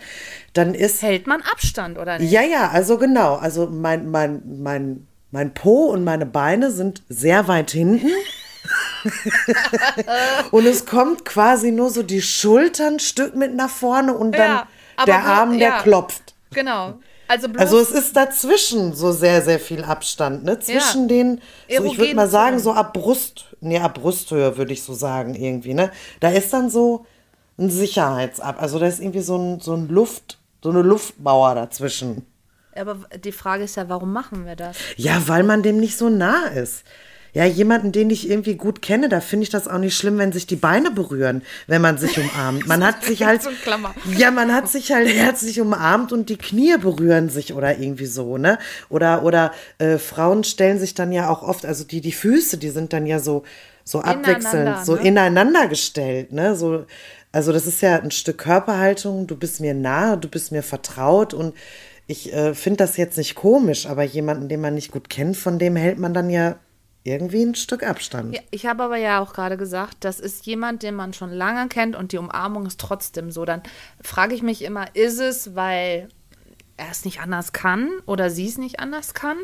dann 0.54 0.74
ist. 0.74 1.02
Hält 1.02 1.28
man 1.28 1.42
Abstand, 1.42 1.98
oder 1.98 2.20
nicht? 2.20 2.32
Ja, 2.32 2.42
ja, 2.42 2.70
also 2.70 2.98
genau. 2.98 3.36
Also 3.36 3.68
mein, 3.68 4.10
mein, 4.10 4.42
mein, 4.62 5.08
mein 5.32 5.54
Po 5.54 5.86
und 5.86 6.04
meine 6.04 6.26
Beine 6.26 6.72
sind 6.72 7.04
sehr 7.08 7.48
weit 7.48 7.72
hinten. 7.72 8.12
und 10.52 10.66
es 10.66 10.86
kommt 10.86 11.24
quasi 11.24 11.72
nur 11.72 11.90
so 11.90 12.04
die 12.04 12.22
Schultern 12.22 12.96
ein 12.96 13.00
Stück 13.00 13.36
mit 13.36 13.56
nach 13.56 13.70
vorne 13.70 14.14
und 14.14 14.34
dann 14.34 14.68
Ja, 14.98 15.06
der 15.06 15.24
Arm, 15.24 15.58
der 15.58 15.70
ja. 15.70 15.82
klopft. 15.82 16.36
Genau. 16.52 17.00
Also 17.30 17.48
Also 17.58 17.80
es 17.80 17.92
ist 17.92 18.16
dazwischen 18.16 18.94
so 18.94 19.12
sehr, 19.12 19.44
sehr 19.44 19.60
viel 19.60 19.84
Abstand, 19.84 20.44
ne? 20.44 20.60
Zwischen 20.60 21.08
den, 21.08 21.42
so 21.70 21.86
ich 21.86 21.98
würde 22.00 22.16
mal 22.16 22.28
sagen, 22.28 22.58
so 22.58 22.74
ab 22.74 22.94
Brust, 22.94 23.46
nee, 23.62 23.78
ab 23.80 23.94
Brusthöhe 23.94 24.58
würde 24.58 24.74
ich 24.74 24.82
so 24.82 24.94
sagen, 24.94 25.36
irgendwie, 25.36 25.76
ne? 25.76 25.92
Da 26.20 26.30
ist 26.30 26.52
dann 26.52 26.72
so 26.72 27.06
ein 27.60 27.70
Sicherheitsab, 27.70 28.60
also 28.60 28.80
da 28.80 28.88
ist 28.88 29.00
irgendwie 29.00 29.22
so 29.22 29.38
ein, 29.38 29.60
so 29.60 29.76
ein 29.76 29.88
Luft, 29.90 30.40
so 30.64 30.72
eine 30.72 30.82
Luftmauer 30.82 31.54
dazwischen. 31.54 32.26
Aber 32.76 32.98
die 33.24 33.32
Frage 33.32 33.66
ist 33.66 33.76
ja, 33.76 33.90
warum 33.90 34.12
machen 34.12 34.46
wir 34.48 34.56
das? 34.56 34.78
Ja, 34.96 35.28
weil 35.28 35.44
man 35.44 35.62
dem 35.62 35.80
nicht 35.80 35.98
so 35.98 36.10
nah 36.10 36.48
ist. 36.48 36.84
Ja, 37.34 37.46
jemanden, 37.46 37.92
den 37.92 38.10
ich 38.10 38.30
irgendwie 38.30 38.56
gut 38.56 38.82
kenne, 38.82 39.08
da 39.08 39.22
finde 39.22 39.44
ich 39.44 39.50
das 39.50 39.68
auch 39.68 39.78
nicht 39.78 39.96
schlimm, 39.96 40.18
wenn 40.18 40.32
sich 40.32 40.48
die 40.48 40.56
Beine 40.56 40.90
berühren, 40.90 41.44
wenn 41.68 41.82
man 41.82 41.98
sich 41.98 42.18
umarmt. 42.18 42.68
Man 42.68 42.84
hat 42.84 43.04
sich 43.04 43.24
halt, 43.24 43.42
ja, 44.18 44.32
man 44.32 44.54
hat 44.54 44.68
sich 44.68 44.92
halt 44.92 45.08
herzlich 45.08 45.62
umarmt 45.62 46.12
und 46.12 46.30
die 46.30 46.38
Knie 46.38 46.78
berühren 46.78 47.30
sich 47.30 47.54
oder 47.54 47.78
irgendwie 47.78 48.08
so, 48.08 48.38
ne? 48.38 48.58
Oder, 48.90 49.24
oder 49.24 49.52
äh, 49.78 49.98
Frauen 49.98 50.44
stellen 50.44 50.80
sich 50.80 50.96
dann 50.96 51.12
ja 51.12 51.30
auch 51.30 51.44
oft, 51.44 51.66
also 51.66 51.84
die, 51.84 52.02
die 52.02 52.12
Füße, 52.12 52.58
die 52.58 52.70
sind 52.70 52.94
dann 52.94 53.06
ja 53.06 53.20
so, 53.20 53.44
so 53.84 54.02
abwechselnd, 54.02 54.86
so 54.86 54.96
ne? 54.96 55.08
ineinander 55.08 55.68
gestellt, 55.68 56.32
ne? 56.32 56.56
So, 56.56 56.86
also 57.32 57.52
das 57.54 57.68
ist 57.68 57.82
ja 57.82 58.00
ein 58.00 58.12
Stück 58.12 58.40
Körperhaltung, 58.40 59.28
du 59.28 59.36
bist 59.36 59.62
mir 59.62 59.76
nahe, 59.76 60.18
du 60.18 60.28
bist 60.28 60.52
mir 60.52 60.64
vertraut 60.64 61.34
und 61.34 61.54
ich 62.08 62.34
äh, 62.34 62.56
finde 62.56 62.78
das 62.78 62.98
jetzt 62.98 63.18
nicht 63.18 63.36
komisch, 63.36 63.86
aber 63.86 64.02
jemanden, 64.04 64.50
den 64.50 64.62
man 64.62 64.74
nicht 64.74 64.92
gut 64.92 65.12
kennt, 65.12 65.38
von 65.38 65.60
dem 65.60 65.76
hält 65.76 66.00
man 66.00 66.16
dann 66.16 66.32
ja 66.32 66.56
irgendwie 67.04 67.44
ein 67.44 67.56
Stück 67.56 67.84
Abstand. 67.84 68.36
Ja, 68.36 68.42
ich 68.52 68.66
habe 68.66 68.84
aber 68.84 68.98
ja 68.98 69.20
auch 69.20 69.34
gerade 69.34 69.58
gesagt, 69.58 69.98
das 70.02 70.20
ist 70.20 70.46
jemand, 70.46 70.84
den 70.84 70.96
man 70.96 71.14
schon 71.14 71.32
lange 71.32 71.68
kennt 71.70 71.96
und 71.96 72.12
die 72.12 72.18
Umarmung 72.18 72.66
ist 72.66 72.80
trotzdem 72.80 73.32
so. 73.32 73.46
Dann 73.46 73.64
frage 74.02 74.36
ich 74.36 74.42
mich 74.42 74.64
immer, 74.64 74.96
ist 74.96 75.20
es, 75.20 75.56
weil 75.56 76.10
er 76.78 76.92
es 76.92 77.06
nicht 77.06 77.22
anders 77.22 77.54
kann 77.54 77.90
oder 78.06 78.30
sie 78.30 78.48
es 78.48 78.58
nicht 78.58 78.80
anders 78.80 79.14
kann? 79.14 79.38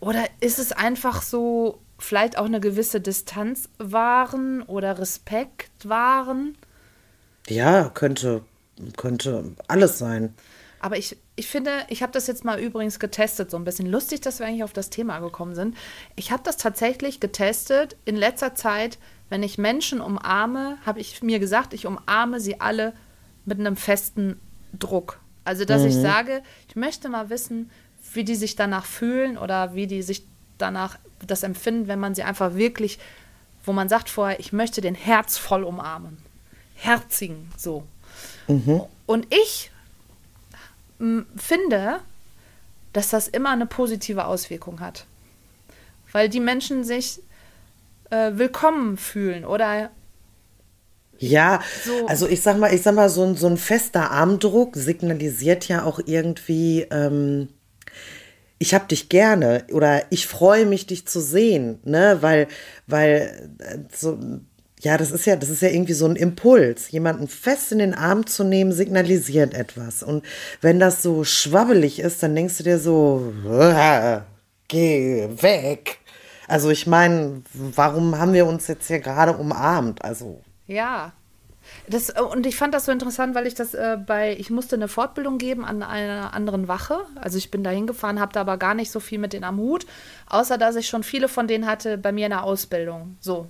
Oder 0.00 0.24
ist 0.40 0.58
es 0.58 0.72
einfach 0.72 1.22
so, 1.22 1.80
vielleicht 1.98 2.38
auch 2.38 2.44
eine 2.44 2.60
gewisse 2.60 3.00
Distanz 3.00 3.68
wahren 3.78 4.62
oder 4.62 4.98
Respekt 4.98 5.88
wahren? 5.88 6.56
Ja, 7.48 7.88
könnte, 7.88 8.42
könnte 8.96 9.54
alles 9.68 9.98
sein. 9.98 10.34
Aber 10.80 10.96
ich, 10.98 11.16
ich 11.36 11.46
finde, 11.46 11.70
ich 11.88 12.02
habe 12.02 12.12
das 12.12 12.26
jetzt 12.26 12.44
mal 12.44 12.60
übrigens 12.60 12.98
getestet, 12.98 13.50
so 13.50 13.56
ein 13.56 13.64
bisschen 13.64 13.86
lustig, 13.86 14.20
dass 14.20 14.38
wir 14.38 14.46
eigentlich 14.46 14.64
auf 14.64 14.72
das 14.72 14.90
Thema 14.90 15.18
gekommen 15.20 15.54
sind. 15.54 15.76
Ich 16.16 16.30
habe 16.30 16.42
das 16.44 16.56
tatsächlich 16.56 17.18
getestet 17.18 17.96
in 18.04 18.16
letzter 18.16 18.54
Zeit, 18.54 18.98
wenn 19.28 19.42
ich 19.42 19.58
Menschen 19.58 20.00
umarme, 20.00 20.78
habe 20.84 21.00
ich 21.00 21.22
mir 21.22 21.38
gesagt, 21.38 21.72
ich 21.72 21.86
umarme 21.86 22.40
sie 22.40 22.60
alle 22.60 22.92
mit 23.44 23.58
einem 23.58 23.76
festen 23.76 24.40
Druck. 24.78 25.20
Also, 25.44 25.64
dass 25.64 25.82
mhm. 25.82 25.88
ich 25.88 25.94
sage, 25.94 26.42
ich 26.68 26.76
möchte 26.76 27.08
mal 27.08 27.30
wissen, 27.30 27.70
wie 28.12 28.24
die 28.24 28.34
sich 28.34 28.56
danach 28.56 28.84
fühlen 28.84 29.38
oder 29.38 29.74
wie 29.74 29.86
die 29.86 30.02
sich 30.02 30.24
danach 30.58 30.98
das 31.26 31.42
empfinden, 31.42 31.88
wenn 31.88 31.98
man 31.98 32.14
sie 32.14 32.22
einfach 32.22 32.54
wirklich, 32.54 32.98
wo 33.64 33.72
man 33.72 33.88
sagt 33.88 34.08
vorher, 34.08 34.38
ich 34.38 34.52
möchte 34.52 34.80
den 34.80 34.94
Herz 34.94 35.38
voll 35.38 35.64
umarmen. 35.64 36.18
Herzigen, 36.74 37.50
so. 37.56 37.84
Mhm. 38.48 38.82
Und 39.06 39.26
ich 39.32 39.70
finde, 41.36 42.00
dass 42.92 43.10
das 43.10 43.28
immer 43.28 43.50
eine 43.50 43.66
positive 43.66 44.24
Auswirkung 44.24 44.80
hat. 44.80 45.06
Weil 46.12 46.28
die 46.28 46.40
Menschen 46.40 46.84
sich 46.84 47.20
äh, 48.10 48.32
willkommen 48.34 48.96
fühlen 48.96 49.44
oder 49.44 49.90
ja, 51.18 51.60
so. 51.84 52.06
also 52.06 52.28
ich 52.28 52.42
sag 52.42 52.58
mal, 52.58 52.74
ich 52.74 52.82
sag 52.82 52.94
mal, 52.94 53.08
so 53.08 53.24
ein, 53.24 53.36
so 53.36 53.46
ein 53.46 53.56
fester 53.56 54.10
Armdruck 54.10 54.76
signalisiert 54.76 55.66
ja 55.68 55.84
auch 55.84 55.98
irgendwie, 56.04 56.86
ähm, 56.90 57.48
ich 58.58 58.74
hab 58.74 58.88
dich 58.88 59.08
gerne 59.08 59.64
oder 59.72 60.02
ich 60.10 60.26
freue 60.26 60.66
mich, 60.66 60.86
dich 60.86 61.06
zu 61.06 61.20
sehen, 61.20 61.80
ne? 61.84 62.18
Weil, 62.20 62.48
weil 62.86 63.50
äh, 63.58 63.78
so 63.94 64.18
ja, 64.80 64.98
das 64.98 65.10
ist 65.10 65.24
ja, 65.24 65.36
das 65.36 65.48
ist 65.48 65.62
ja 65.62 65.68
irgendwie 65.68 65.94
so 65.94 66.06
ein 66.06 66.16
Impuls. 66.16 66.90
Jemanden 66.90 67.28
fest 67.28 67.72
in 67.72 67.78
den 67.78 67.94
Arm 67.94 68.26
zu 68.26 68.44
nehmen, 68.44 68.72
signalisiert 68.72 69.54
etwas. 69.54 70.02
Und 70.02 70.24
wenn 70.60 70.78
das 70.78 71.02
so 71.02 71.24
schwabbelig 71.24 71.98
ist, 71.98 72.22
dann 72.22 72.34
denkst 72.34 72.58
du 72.58 72.64
dir 72.64 72.78
so, 72.78 73.32
geh 74.68 75.28
weg. 75.40 75.98
Also 76.46 76.70
ich 76.70 76.86
meine, 76.86 77.42
warum 77.52 78.18
haben 78.18 78.34
wir 78.34 78.46
uns 78.46 78.68
jetzt 78.68 78.86
hier 78.86 79.00
gerade 79.00 79.32
umarmt? 79.36 80.04
Also. 80.04 80.42
Ja. 80.66 81.12
Das, 81.88 82.10
und 82.10 82.46
ich 82.46 82.56
fand 82.56 82.74
das 82.74 82.84
so 82.84 82.92
interessant, 82.92 83.34
weil 83.34 83.46
ich 83.46 83.54
das 83.54 83.74
äh, 83.74 83.96
bei, 83.96 84.36
ich 84.38 84.50
musste 84.50 84.76
eine 84.76 84.86
Fortbildung 84.86 85.38
geben 85.38 85.64
an 85.64 85.82
einer 85.82 86.32
anderen 86.32 86.68
Wache. 86.68 86.98
Also 87.16 87.38
ich 87.38 87.50
bin 87.50 87.64
da 87.64 87.70
hingefahren, 87.70 88.20
habe 88.20 88.32
da 88.32 88.42
aber 88.42 88.56
gar 88.56 88.74
nicht 88.74 88.92
so 88.92 89.00
viel 89.00 89.18
mit 89.18 89.32
denen 89.32 89.42
am 89.42 89.58
Hut, 89.58 89.84
außer 90.28 90.58
dass 90.58 90.76
ich 90.76 90.86
schon 90.86 91.02
viele 91.02 91.28
von 91.28 91.48
denen 91.48 91.66
hatte 91.66 91.98
bei 91.98 92.12
mir 92.12 92.26
in 92.26 92.30
der 92.30 92.44
Ausbildung. 92.44 93.16
So 93.20 93.48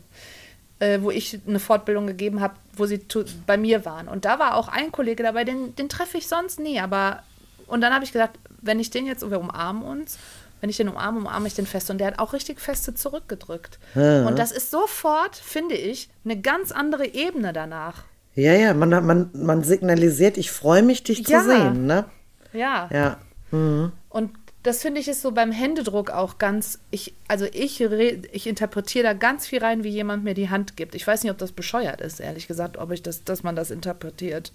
äh, 0.79 1.01
wo 1.01 1.11
ich 1.11 1.39
eine 1.47 1.59
Fortbildung 1.59 2.07
gegeben 2.07 2.41
habe, 2.41 2.55
wo 2.75 2.87
sie 2.87 3.01
bei 3.47 3.57
mir 3.57 3.85
waren. 3.85 4.09
Und 4.09 4.25
da 4.25 4.39
war 4.39 4.57
auch 4.57 4.69
ein 4.69 4.93
Kollege 4.93 5.23
dabei, 5.23 5.45
den, 5.45 5.75
den 5.77 5.89
treffe 5.89 6.19
ich 6.19 6.29
sonst 6.29 6.61
nie. 6.61 6.81
Aber 6.81 7.23
und 7.67 7.81
dann 7.81 7.93
habe 7.93 8.05
ich 8.05 8.13
gesagt, 8.13 8.39
wenn 8.61 8.81
ich 8.81 8.91
den 8.91 9.07
jetzt, 9.07 9.29
wir 9.29 9.41
umarmen 9.41 9.83
uns, 9.83 10.19
wenn 10.61 10.71
ich 10.71 10.77
den 10.77 10.89
umarme, 10.89 11.19
umarme 11.19 11.47
ich 11.47 11.55
den 11.55 11.67
fest. 11.67 11.91
Und 11.91 11.99
der 11.99 12.09
hat 12.09 12.19
auch 12.19 12.33
richtig 12.33 12.61
feste 12.61 12.95
zurückgedrückt. 12.95 13.79
Ja. 13.95 14.27
Und 14.27 14.39
das 14.39 14.53
ist 14.53 14.71
sofort, 14.71 15.37
finde 15.37 15.75
ich, 15.75 16.09
eine 16.25 16.41
ganz 16.41 16.73
andere 16.73 17.07
Ebene 17.07 17.53
danach. 17.53 18.05
Ja, 18.35 18.53
ja, 18.53 18.75
man, 18.75 18.91
man, 18.91 19.31
man 19.33 19.65
signalisiert, 19.65 20.37
ich 20.37 20.51
freue 20.51 20.83
mich, 20.83 21.03
dich 21.03 21.27
ja. 21.27 21.41
zu 21.41 21.47
sehen, 21.47 21.87
ne? 21.87 22.05
Ja. 22.53 22.89
Ja. 22.93 23.17
Mhm. 23.51 23.93
Und 24.09 24.31
das 24.67 24.83
finde 24.83 25.01
ich 25.01 25.09
ist 25.09 25.23
so 25.23 25.31
beim 25.31 25.53
Händedruck 25.53 26.11
auch 26.11 26.39
ganz, 26.39 26.81
ich, 26.91 27.15
also 27.29 27.47
ich, 27.53 27.81
ich 27.81 28.47
interpretiere 28.47 29.05
da 29.05 29.13
ganz 29.13 29.47
viel 29.47 29.63
rein, 29.63 29.85
wie 29.85 29.91
jemand 29.91 30.25
mir 30.25 30.35
die 30.35 30.51
Hand 30.51 30.77
gibt. 30.77 30.95
Ich 30.95 31.07
weiß 31.07 31.23
nicht, 31.23 31.31
ob 31.31 31.39
das 31.39 31.53
bescheuert 31.53 32.01
ist, 32.01 32.19
ehrlich 32.19 32.49
gesagt, 32.49 32.77
ob 32.77 32.91
ich 32.91 33.03
das, 33.03 33.23
dass 33.23 33.45
man 33.45 33.55
das 33.55 33.71
interpretiert. 33.71 34.53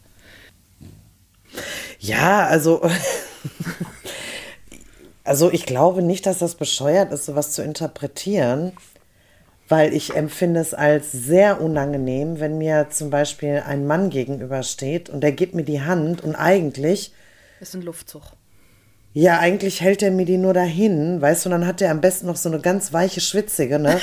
Ja, 2.00 2.46
also, 2.46 2.82
also 5.24 5.50
ich 5.52 5.66
glaube 5.66 6.02
nicht, 6.02 6.26
dass 6.26 6.40
das 6.40 6.56
bescheuert 6.56 7.14
ist, 7.14 7.26
sowas 7.26 7.54
zu 7.54 7.64
interpretieren, 7.64 8.74
weil 9.70 9.94
ich 9.94 10.16
empfinde 10.16 10.60
es 10.60 10.74
als 10.74 11.14
sehr 11.14 11.62
unangenehm, 11.62 12.42
wenn 12.42 12.58
mir 12.58 12.88
zum 12.90 13.10
Beispiel 13.10 13.64
ein 13.66 13.88
Mann 13.88 14.10
gegenübersteht 14.10 15.10
und 15.10 15.22
der 15.22 15.32
gibt 15.32 15.56
mir 15.56 15.64
die 15.64 15.82
Hand 15.82 16.22
und 16.22 16.36
eigentlich 16.36 17.14
ist 17.62 17.76
ein 17.76 17.82
Luftzug. 17.82 18.24
Ja, 19.14 19.40
eigentlich 19.40 19.82
hält 19.82 20.02
er 20.02 20.12
mir 20.12 20.26
die 20.26 20.38
nur 20.38 20.54
dahin, 20.54 21.22
weißt 21.22 21.44
du, 21.44 21.50
und 21.50 21.52
dann 21.52 21.68
hat 21.68 21.82
er 21.82 21.92
am 21.92 22.00
besten 22.00 22.28
noch 22.28 22.38
so 22.38 22.48
eine 22.48 22.62
ganz 22.62 22.94
weiche, 22.94 23.20
schwitzige, 23.20 23.78
ne? 23.78 24.00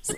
so, 0.00 0.14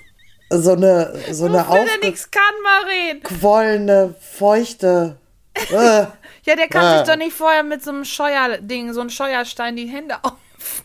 so 0.51 0.71
eine, 0.73 1.13
so 1.33 1.47
eine 1.47 1.67
aufgequollene, 1.69 4.15
feuchte. 4.21 5.19
Äh, 5.55 5.63
ja, 5.73 6.13
der 6.57 6.69
kann 6.69 6.85
äh. 6.85 6.99
sich 6.99 7.09
doch 7.09 7.17
nicht 7.17 7.33
vorher 7.33 7.65
mit 7.65 7.83
so 7.83 7.91
einem 7.91 8.05
Scheuerding, 8.05 8.93
so 8.93 9.01
einem 9.01 9.11
Scheuerstein 9.11 9.75
die 9.75 9.89
Hände 9.89 10.15
auf. 10.23 10.85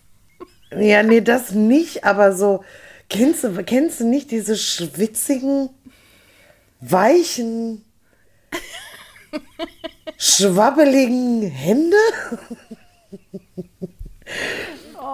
ja, 0.76 1.04
nee, 1.04 1.22
das 1.22 1.52
nicht, 1.52 2.04
aber 2.04 2.34
so, 2.34 2.64
kennst 3.10 3.44
du, 3.44 3.64
kennst 3.64 4.00
du 4.00 4.08
nicht 4.08 4.32
diese 4.32 4.58
schwitzigen, 4.58 5.70
weichen 6.80 7.86
schwabbeligen 10.18 11.44
Hände. 11.44 11.98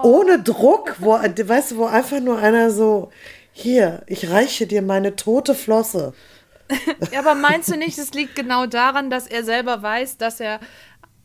Ohne 0.02 0.42
Druck, 0.42 0.96
wo, 0.98 1.12
weißt 1.12 1.72
du, 1.72 1.76
wo 1.76 1.84
einfach 1.84 2.20
nur 2.20 2.38
einer 2.38 2.70
so, 2.70 3.10
hier, 3.52 4.02
ich 4.06 4.30
reiche 4.30 4.66
dir 4.66 4.82
meine 4.82 5.14
tote 5.16 5.54
Flosse. 5.54 6.14
ja, 7.12 7.20
aber 7.20 7.34
meinst 7.34 7.70
du 7.70 7.76
nicht, 7.76 7.98
es 7.98 8.12
liegt 8.14 8.34
genau 8.34 8.66
daran, 8.66 9.10
dass 9.10 9.26
er 9.26 9.44
selber 9.44 9.82
weiß, 9.82 10.16
dass 10.16 10.40
er 10.40 10.60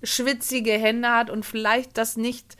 schwitzige 0.03 0.73
Hände 0.73 1.09
hat 1.09 1.29
und 1.29 1.45
vielleicht 1.45 1.97
das 1.97 2.17
nicht 2.17 2.57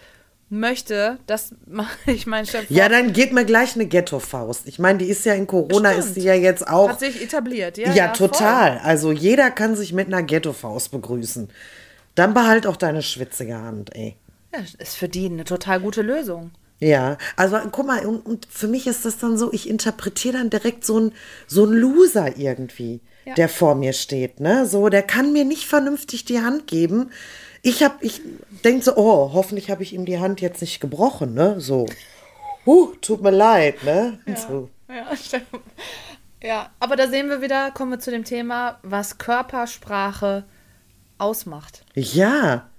möchte, 0.49 1.19
dass 1.27 1.53
ich 2.05 2.27
meine 2.27 2.47
Chef. 2.47 2.69
Ja, 2.69 2.89
dann 2.89 3.13
geht 3.13 3.33
mir 3.33 3.45
gleich 3.45 3.75
eine 3.75 3.85
Ghetto-Faust. 3.85 4.67
Ich 4.67 4.79
meine, 4.79 4.99
die 4.99 5.05
ist 5.05 5.25
ja 5.25 5.33
in 5.33 5.47
Corona, 5.47 5.91
Stimmt. 5.91 6.05
ist 6.05 6.13
sie 6.15 6.21
ja 6.21 6.33
jetzt 6.33 6.67
auch. 6.67 6.89
Hat 6.89 6.99
sich 6.99 7.21
etabliert, 7.21 7.77
ja. 7.77 7.89
Ja, 7.89 7.95
ja 7.95 8.07
total. 8.09 8.77
Voll. 8.77 8.87
Also 8.87 9.11
jeder 9.11 9.51
kann 9.51 9.75
sich 9.75 9.93
mit 9.93 10.07
einer 10.07 10.23
Ghetto-Faust 10.23 10.91
begrüßen. 10.91 11.49
Dann 12.15 12.33
behalt 12.33 12.65
auch 12.65 12.77
deine 12.77 13.03
schwitzige 13.03 13.57
Hand, 13.57 13.95
ey. 13.95 14.15
Ja, 14.53 14.59
ist 14.79 14.95
für 14.95 15.09
die 15.09 15.25
eine 15.25 15.43
total 15.43 15.79
gute 15.79 16.01
Lösung. 16.01 16.51
Ja, 16.79 17.17
also 17.35 17.57
guck 17.71 17.87
mal, 17.87 18.05
und, 18.05 18.25
und 18.25 18.47
für 18.49 18.67
mich 18.67 18.85
ist 18.85 19.03
das 19.03 19.17
dann 19.17 19.37
so, 19.37 19.51
ich 19.51 19.67
interpretiere 19.67 20.37
dann 20.37 20.49
direkt 20.51 20.85
so 20.85 20.99
ein, 20.99 21.11
so 21.47 21.65
ein 21.65 21.73
Loser 21.73 22.37
irgendwie, 22.37 23.01
ja. 23.25 23.33
der 23.33 23.49
vor 23.49 23.73
mir 23.73 23.93
steht, 23.93 24.39
ne? 24.39 24.67
So, 24.67 24.89
der 24.89 25.01
kann 25.01 25.33
mir 25.33 25.43
nicht 25.43 25.65
vernünftig 25.65 26.25
die 26.25 26.39
Hand 26.39 26.67
geben 26.67 27.09
ich 27.67 27.83
habe, 27.83 27.95
ich 27.99 28.21
denke 28.63 28.83
so, 28.83 28.95
oh, 28.95 29.33
hoffentlich 29.33 29.69
habe 29.69 29.83
ich 29.83 29.93
ihm 29.93 30.05
die 30.05 30.19
Hand 30.19 30.39
jetzt 30.39 30.61
nicht 30.61 30.79
gebrochen, 30.79 31.33
ne? 31.33 31.59
So, 31.59 31.85
huh, 32.65 32.93
tut 33.01 33.21
mir 33.21 33.31
leid, 33.31 33.83
ne? 33.83 34.19
Ja, 34.25 34.35
so. 34.37 34.69
ja, 34.87 35.39
ja, 36.47 36.69
aber 36.79 36.95
da 36.95 37.09
sehen 37.09 37.29
wir 37.29 37.41
wieder, 37.41 37.71
kommen 37.71 37.91
wir 37.91 37.99
zu 37.99 38.09
dem 38.09 38.23
Thema, 38.23 38.79
was 38.83 39.17
Körpersprache 39.17 40.45
ausmacht. 41.17 41.83
Ja, 41.93 42.69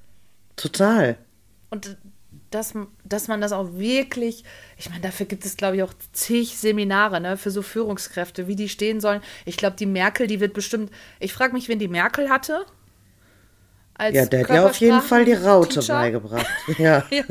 total. 0.56 1.18
Und 1.68 1.98
dass, 2.50 2.72
dass 3.04 3.28
man 3.28 3.42
das 3.42 3.52
auch 3.52 3.74
wirklich, 3.74 4.42
ich 4.78 4.88
meine, 4.88 5.02
dafür 5.02 5.26
gibt 5.26 5.44
es, 5.44 5.58
glaube 5.58 5.76
ich, 5.76 5.82
auch 5.82 5.92
zig 6.12 6.56
Seminare 6.56 7.20
ne, 7.20 7.36
für 7.36 7.50
so 7.50 7.60
Führungskräfte, 7.60 8.46
wie 8.46 8.56
die 8.56 8.70
stehen 8.70 9.02
sollen. 9.02 9.20
Ich 9.44 9.58
glaube, 9.58 9.76
die 9.76 9.84
Merkel, 9.84 10.26
die 10.26 10.40
wird 10.40 10.54
bestimmt, 10.54 10.90
ich 11.20 11.34
frage 11.34 11.52
mich, 11.52 11.68
wen 11.68 11.78
die 11.78 11.88
Merkel 11.88 12.30
hatte 12.30 12.64
Ja, 14.00 14.26
der 14.26 14.40
hat 14.40 14.50
ja 14.50 14.66
auf 14.66 14.76
jeden 14.76 15.02
Fall 15.02 15.24
die 15.24 15.32
Raute 15.34 15.80
Teacher. 15.80 15.94
beigebracht. 15.94 16.46
Ja. 16.78 17.04
ja. 17.10 17.24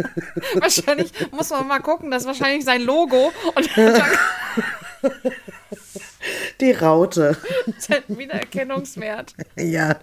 Wahrscheinlich 0.55 1.11
muss 1.31 1.49
man 1.49 1.67
mal 1.67 1.79
gucken, 1.79 2.11
das 2.11 2.23
ist 2.23 2.27
wahrscheinlich 2.27 2.65
sein 2.65 2.81
Logo. 2.81 3.31
Und 3.55 3.69
die 6.59 6.71
Raute. 6.71 7.37
Sein 7.77 8.03
Wiedererkennungswert. 8.07 9.33
Ja. 9.55 9.97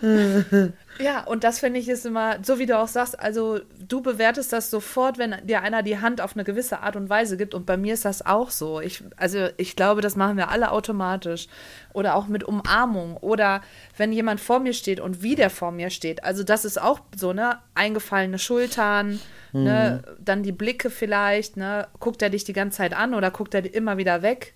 Ja, 1.00 1.22
und 1.22 1.44
das 1.44 1.60
finde 1.60 1.78
ich 1.78 1.88
ist 1.88 2.04
immer, 2.06 2.38
so 2.42 2.58
wie 2.58 2.66
du 2.66 2.76
auch 2.76 2.88
sagst, 2.88 3.18
also 3.20 3.60
du 3.78 4.00
bewertest 4.00 4.52
das 4.52 4.68
sofort, 4.68 5.16
wenn 5.16 5.36
dir 5.44 5.62
einer 5.62 5.82
die 5.82 5.98
Hand 5.98 6.20
auf 6.20 6.34
eine 6.34 6.42
gewisse 6.42 6.80
Art 6.80 6.96
und 6.96 7.08
Weise 7.08 7.36
gibt. 7.36 7.54
Und 7.54 7.66
bei 7.66 7.76
mir 7.76 7.94
ist 7.94 8.04
das 8.04 8.26
auch 8.26 8.50
so. 8.50 8.80
Ich, 8.80 9.04
also 9.16 9.48
ich 9.56 9.76
glaube, 9.76 10.00
das 10.00 10.16
machen 10.16 10.36
wir 10.36 10.48
alle 10.48 10.72
automatisch. 10.72 11.46
Oder 11.92 12.16
auch 12.16 12.26
mit 12.26 12.42
Umarmung. 12.42 13.16
Oder 13.16 13.62
wenn 13.96 14.12
jemand 14.12 14.40
vor 14.40 14.58
mir 14.58 14.72
steht 14.72 14.98
und 14.98 15.22
wie 15.22 15.36
der 15.36 15.50
vor 15.50 15.70
mir 15.70 15.90
steht. 15.90 16.24
Also 16.24 16.42
das 16.42 16.64
ist 16.64 16.80
auch 16.80 17.00
so, 17.14 17.32
ne? 17.32 17.58
Eingefallene 17.74 18.38
Schultern, 18.38 19.20
mhm. 19.52 19.64
ne? 19.64 20.02
Dann 20.18 20.42
die 20.42 20.52
Blicke 20.52 20.90
vielleicht, 20.90 21.56
ne? 21.56 21.86
Guckt 22.00 22.22
er 22.22 22.30
dich 22.30 22.42
die 22.42 22.52
ganze 22.52 22.78
Zeit 22.78 22.94
an 22.94 23.14
oder 23.14 23.30
guckt 23.30 23.54
er 23.54 23.72
immer 23.72 23.98
wieder 23.98 24.22
weg? 24.22 24.54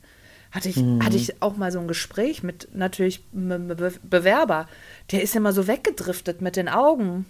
Hatte 0.53 0.69
ich, 0.69 0.77
hatte 0.77 1.17
ich 1.17 1.43
auch 1.43 1.57
mal 1.57 1.73
so 1.73 1.81
ein 1.81 1.89
Gespräch 1.89 2.43
mit 2.43 2.69
natürlich 2.75 3.25
Be 3.33 3.93
Bewerber. 4.03 4.69
Der 5.11 5.23
ist 5.23 5.35
immer 5.35 5.53
so 5.53 5.67
weggedriftet 5.67 6.41
mit 6.41 6.57
den 6.57 6.69
Augen. 6.69 7.27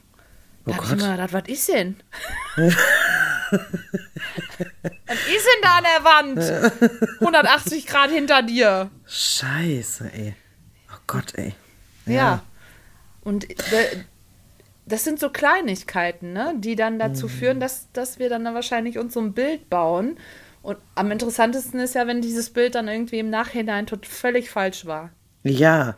Da 0.66 0.72
Oh 0.72 0.74
hab 0.76 0.82
ich 0.82 0.88
Gott. 0.90 0.98
immer 1.00 1.12
gedacht, 1.12 1.32
was 1.32 1.48
ist 1.48 1.68
denn? 1.68 1.96
was 2.56 2.72
ist 5.28 5.46
denn 5.46 5.62
da 5.62 5.78
an 5.78 5.84
der 5.84 6.04
Wand? 6.04 6.90
180 7.20 7.86
Grad 7.86 8.10
hinter 8.10 8.42
dir. 8.42 8.90
Scheiße, 9.06 10.10
ey. 10.12 10.34
Oh 10.92 10.98
Gott, 11.06 11.34
ey. 11.36 11.54
Ja. 12.06 12.42
Und 13.22 13.48
äh, 13.50 14.04
das 14.86 15.04
sind 15.04 15.20
so 15.20 15.30
Kleinigkeiten, 15.30 16.32
ne, 16.32 16.54
die 16.56 16.74
dann 16.76 16.98
dazu 16.98 17.28
führen, 17.28 17.60
dass, 17.60 17.86
dass 17.92 18.18
wir 18.18 18.28
dann 18.28 18.44
wahrscheinlich 18.44 18.98
uns 18.98 19.14
so 19.14 19.20
ein 19.20 19.32
Bild 19.32 19.70
bauen. 19.70 20.18
Und 20.62 20.78
am 20.94 21.10
interessantesten 21.10 21.80
ist 21.80 21.94
ja, 21.94 22.06
wenn 22.06 22.22
dieses 22.22 22.50
Bild 22.50 22.74
dann 22.76 22.88
irgendwie 22.88 23.18
im 23.18 23.30
Nachhinein 23.30 23.86
tot 23.86 24.06
völlig 24.06 24.50
falsch 24.50 24.86
war. 24.86 25.10
Ja, 25.42 25.96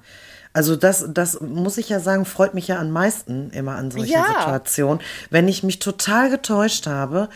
also 0.54 0.74
das, 0.76 1.04
das 1.12 1.40
muss 1.40 1.76
ich 1.78 1.88
ja 1.90 2.00
sagen, 2.00 2.24
freut 2.24 2.54
mich 2.54 2.68
ja 2.68 2.78
am 2.78 2.90
meisten 2.90 3.50
immer 3.50 3.74
an 3.76 3.90
solchen 3.90 4.12
Ja. 4.12 4.24
Situationen, 4.38 5.02
wenn 5.30 5.48
ich 5.48 5.62
mich 5.62 5.80
total 5.80 6.30
getäuscht 6.30 6.86
habe. 6.86 7.28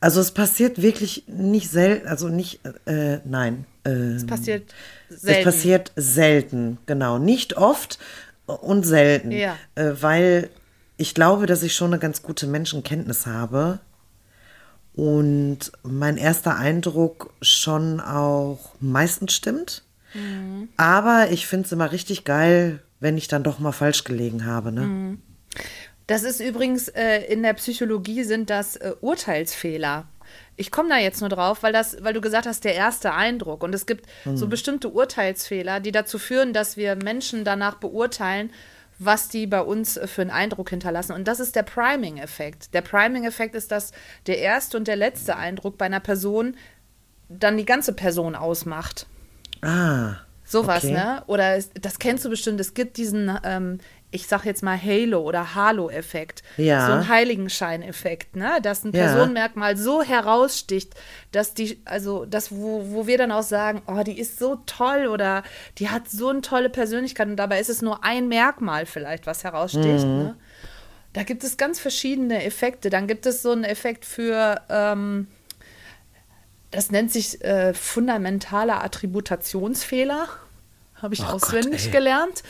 Also 0.00 0.20
es 0.20 0.30
passiert 0.32 0.80
wirklich 0.80 1.24
nicht 1.26 1.70
selten, 1.70 2.06
also 2.06 2.28
nicht, 2.28 2.60
äh, 2.86 3.18
nein. 3.24 3.66
Äh, 3.84 3.90
Es 3.90 4.26
passiert 4.26 4.72
es 5.08 5.22
selten. 5.22 5.44
passiert 5.44 5.92
selten, 5.96 6.78
genau. 6.86 7.18
Nicht 7.18 7.56
oft 7.56 7.98
und 8.46 8.84
selten. 8.84 9.30
Ja. 9.32 9.56
Äh, 9.74 9.92
weil 10.00 10.50
ich 10.96 11.14
glaube, 11.14 11.46
dass 11.46 11.62
ich 11.62 11.74
schon 11.74 11.92
eine 11.92 11.98
ganz 11.98 12.22
gute 12.22 12.46
Menschenkenntnis 12.46 13.26
habe. 13.26 13.80
Und 14.94 15.72
mein 15.82 16.16
erster 16.16 16.56
Eindruck 16.56 17.32
schon 17.40 18.00
auch 18.00 18.58
meistens 18.80 19.32
stimmt. 19.32 19.84
Mhm. 20.14 20.68
Aber 20.76 21.28
ich 21.30 21.46
finde 21.46 21.66
es 21.66 21.72
immer 21.72 21.92
richtig 21.92 22.24
geil, 22.24 22.80
wenn 22.98 23.16
ich 23.16 23.28
dann 23.28 23.42
doch 23.42 23.58
mal 23.58 23.72
falsch 23.72 24.04
gelegen 24.04 24.44
habe. 24.44 24.72
Ne? 24.72 24.80
Mhm. 24.82 25.22
Das 26.06 26.24
ist 26.24 26.40
übrigens 26.40 26.88
äh, 26.88 27.20
in 27.32 27.42
der 27.42 27.54
Psychologie 27.54 28.24
sind 28.24 28.50
das 28.50 28.76
äh, 28.76 28.94
Urteilsfehler. 29.00 30.08
Ich 30.56 30.70
komme 30.70 30.88
da 30.88 30.98
jetzt 30.98 31.20
nur 31.20 31.30
drauf, 31.30 31.62
weil 31.62 31.72
das, 31.72 32.02
weil 32.02 32.12
du 32.12 32.20
gesagt 32.20 32.46
hast, 32.46 32.64
der 32.64 32.74
erste 32.74 33.14
Eindruck. 33.14 33.62
Und 33.62 33.74
es 33.74 33.86
gibt 33.86 34.06
so 34.34 34.46
bestimmte 34.46 34.88
Urteilsfehler, 34.88 35.80
die 35.80 35.90
dazu 35.90 36.18
führen, 36.18 36.52
dass 36.52 36.76
wir 36.76 36.96
Menschen 36.96 37.44
danach 37.44 37.76
beurteilen, 37.76 38.50
was 39.00 39.28
die 39.28 39.46
bei 39.46 39.62
uns 39.62 39.98
für 40.04 40.20
einen 40.20 40.30
Eindruck 40.30 40.70
hinterlassen. 40.70 41.12
Und 41.12 41.26
das 41.26 41.40
ist 41.40 41.56
der 41.56 41.62
Priming-Effekt. 41.62 42.74
Der 42.74 42.82
Priming-Effekt 42.82 43.54
ist, 43.54 43.72
dass 43.72 43.92
der 44.26 44.38
erste 44.38 44.76
und 44.76 44.86
der 44.86 44.96
letzte 44.96 45.36
Eindruck 45.36 45.78
bei 45.78 45.86
einer 45.86 46.00
Person 46.00 46.54
dann 47.30 47.56
die 47.56 47.64
ganze 47.64 47.94
Person 47.94 48.34
ausmacht. 48.34 49.06
Ah. 49.62 50.16
Sowas, 50.44 50.84
okay. 50.84 50.92
ne? 50.92 51.22
Oder 51.28 51.62
das 51.80 51.98
kennst 51.98 52.24
du 52.24 52.28
bestimmt. 52.28 52.60
Es 52.60 52.74
gibt 52.74 52.98
diesen, 52.98 53.38
ähm, 53.42 53.78
ich 54.12 54.26
sag 54.26 54.44
jetzt 54.44 54.62
mal 54.62 54.76
Halo 54.80 55.20
oder 55.20 55.54
Halo-Effekt. 55.54 56.42
Ja. 56.56 56.86
So 56.86 56.92
ein 56.92 57.08
Heiligenschein-Effekt, 57.08 58.34
ne? 58.34 58.58
Dass 58.62 58.84
ein 58.84 58.92
Ja. 58.92 59.04
Personenmerkmal 59.04 59.76
so 59.76 60.02
heraussticht, 60.02 60.94
dass 61.32 61.54
die, 61.54 61.80
also 61.84 62.24
das, 62.24 62.50
wo, 62.50 62.84
wo 62.90 63.06
wir 63.06 63.18
dann 63.18 63.30
auch 63.30 63.42
sagen, 63.44 63.82
oh, 63.86 64.02
die 64.02 64.18
ist 64.18 64.38
so 64.38 64.56
toll 64.66 65.06
oder 65.06 65.44
die 65.78 65.90
hat 65.90 66.10
so 66.10 66.28
eine 66.28 66.40
tolle 66.40 66.70
Persönlichkeit 66.70 67.28
und 67.28 67.36
dabei 67.36 67.60
ist 67.60 67.70
es 67.70 67.82
nur 67.82 68.02
ein 68.04 68.26
Merkmal 68.28 68.84
vielleicht, 68.86 69.26
was 69.26 69.44
heraussticht, 69.44 70.04
Mhm. 70.06 70.18
ne? 70.18 70.36
Da 71.12 71.24
gibt 71.24 71.42
es 71.42 71.56
ganz 71.56 71.80
verschiedene 71.80 72.44
Effekte. 72.44 72.88
Dann 72.88 73.08
gibt 73.08 73.26
es 73.26 73.42
so 73.42 73.50
einen 73.50 73.64
Effekt 73.64 74.04
für, 74.04 74.60
ähm, 74.68 75.26
das 76.70 76.90
nennt 76.92 77.10
sich 77.12 77.42
äh, 77.44 77.74
fundamentaler 77.74 78.82
Attributationsfehler. 78.84 80.28
Habe 80.96 81.14
ich 81.14 81.20
Oh 81.20 81.24
Gott, 81.24 81.34
auswendig 81.42 81.86
ey. 81.86 81.90
gelernt. 81.90 82.42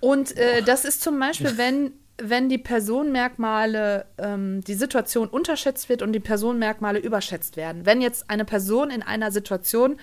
Und 0.00 0.36
äh, 0.36 0.62
das 0.62 0.84
ist 0.84 1.02
zum 1.02 1.18
Beispiel, 1.18 1.58
wenn, 1.58 1.92
wenn 2.18 2.48
die 2.48 2.58
Personenmerkmale, 2.58 4.06
ähm, 4.18 4.62
die 4.62 4.74
Situation 4.74 5.28
unterschätzt 5.28 5.88
wird 5.88 6.02
und 6.02 6.12
die 6.12 6.20
Personenmerkmale 6.20 6.98
überschätzt 6.98 7.56
werden. 7.56 7.86
Wenn 7.86 8.00
jetzt 8.00 8.30
eine 8.30 8.44
Person 8.44 8.90
in 8.90 9.02
einer 9.02 9.30
Situation 9.32 9.96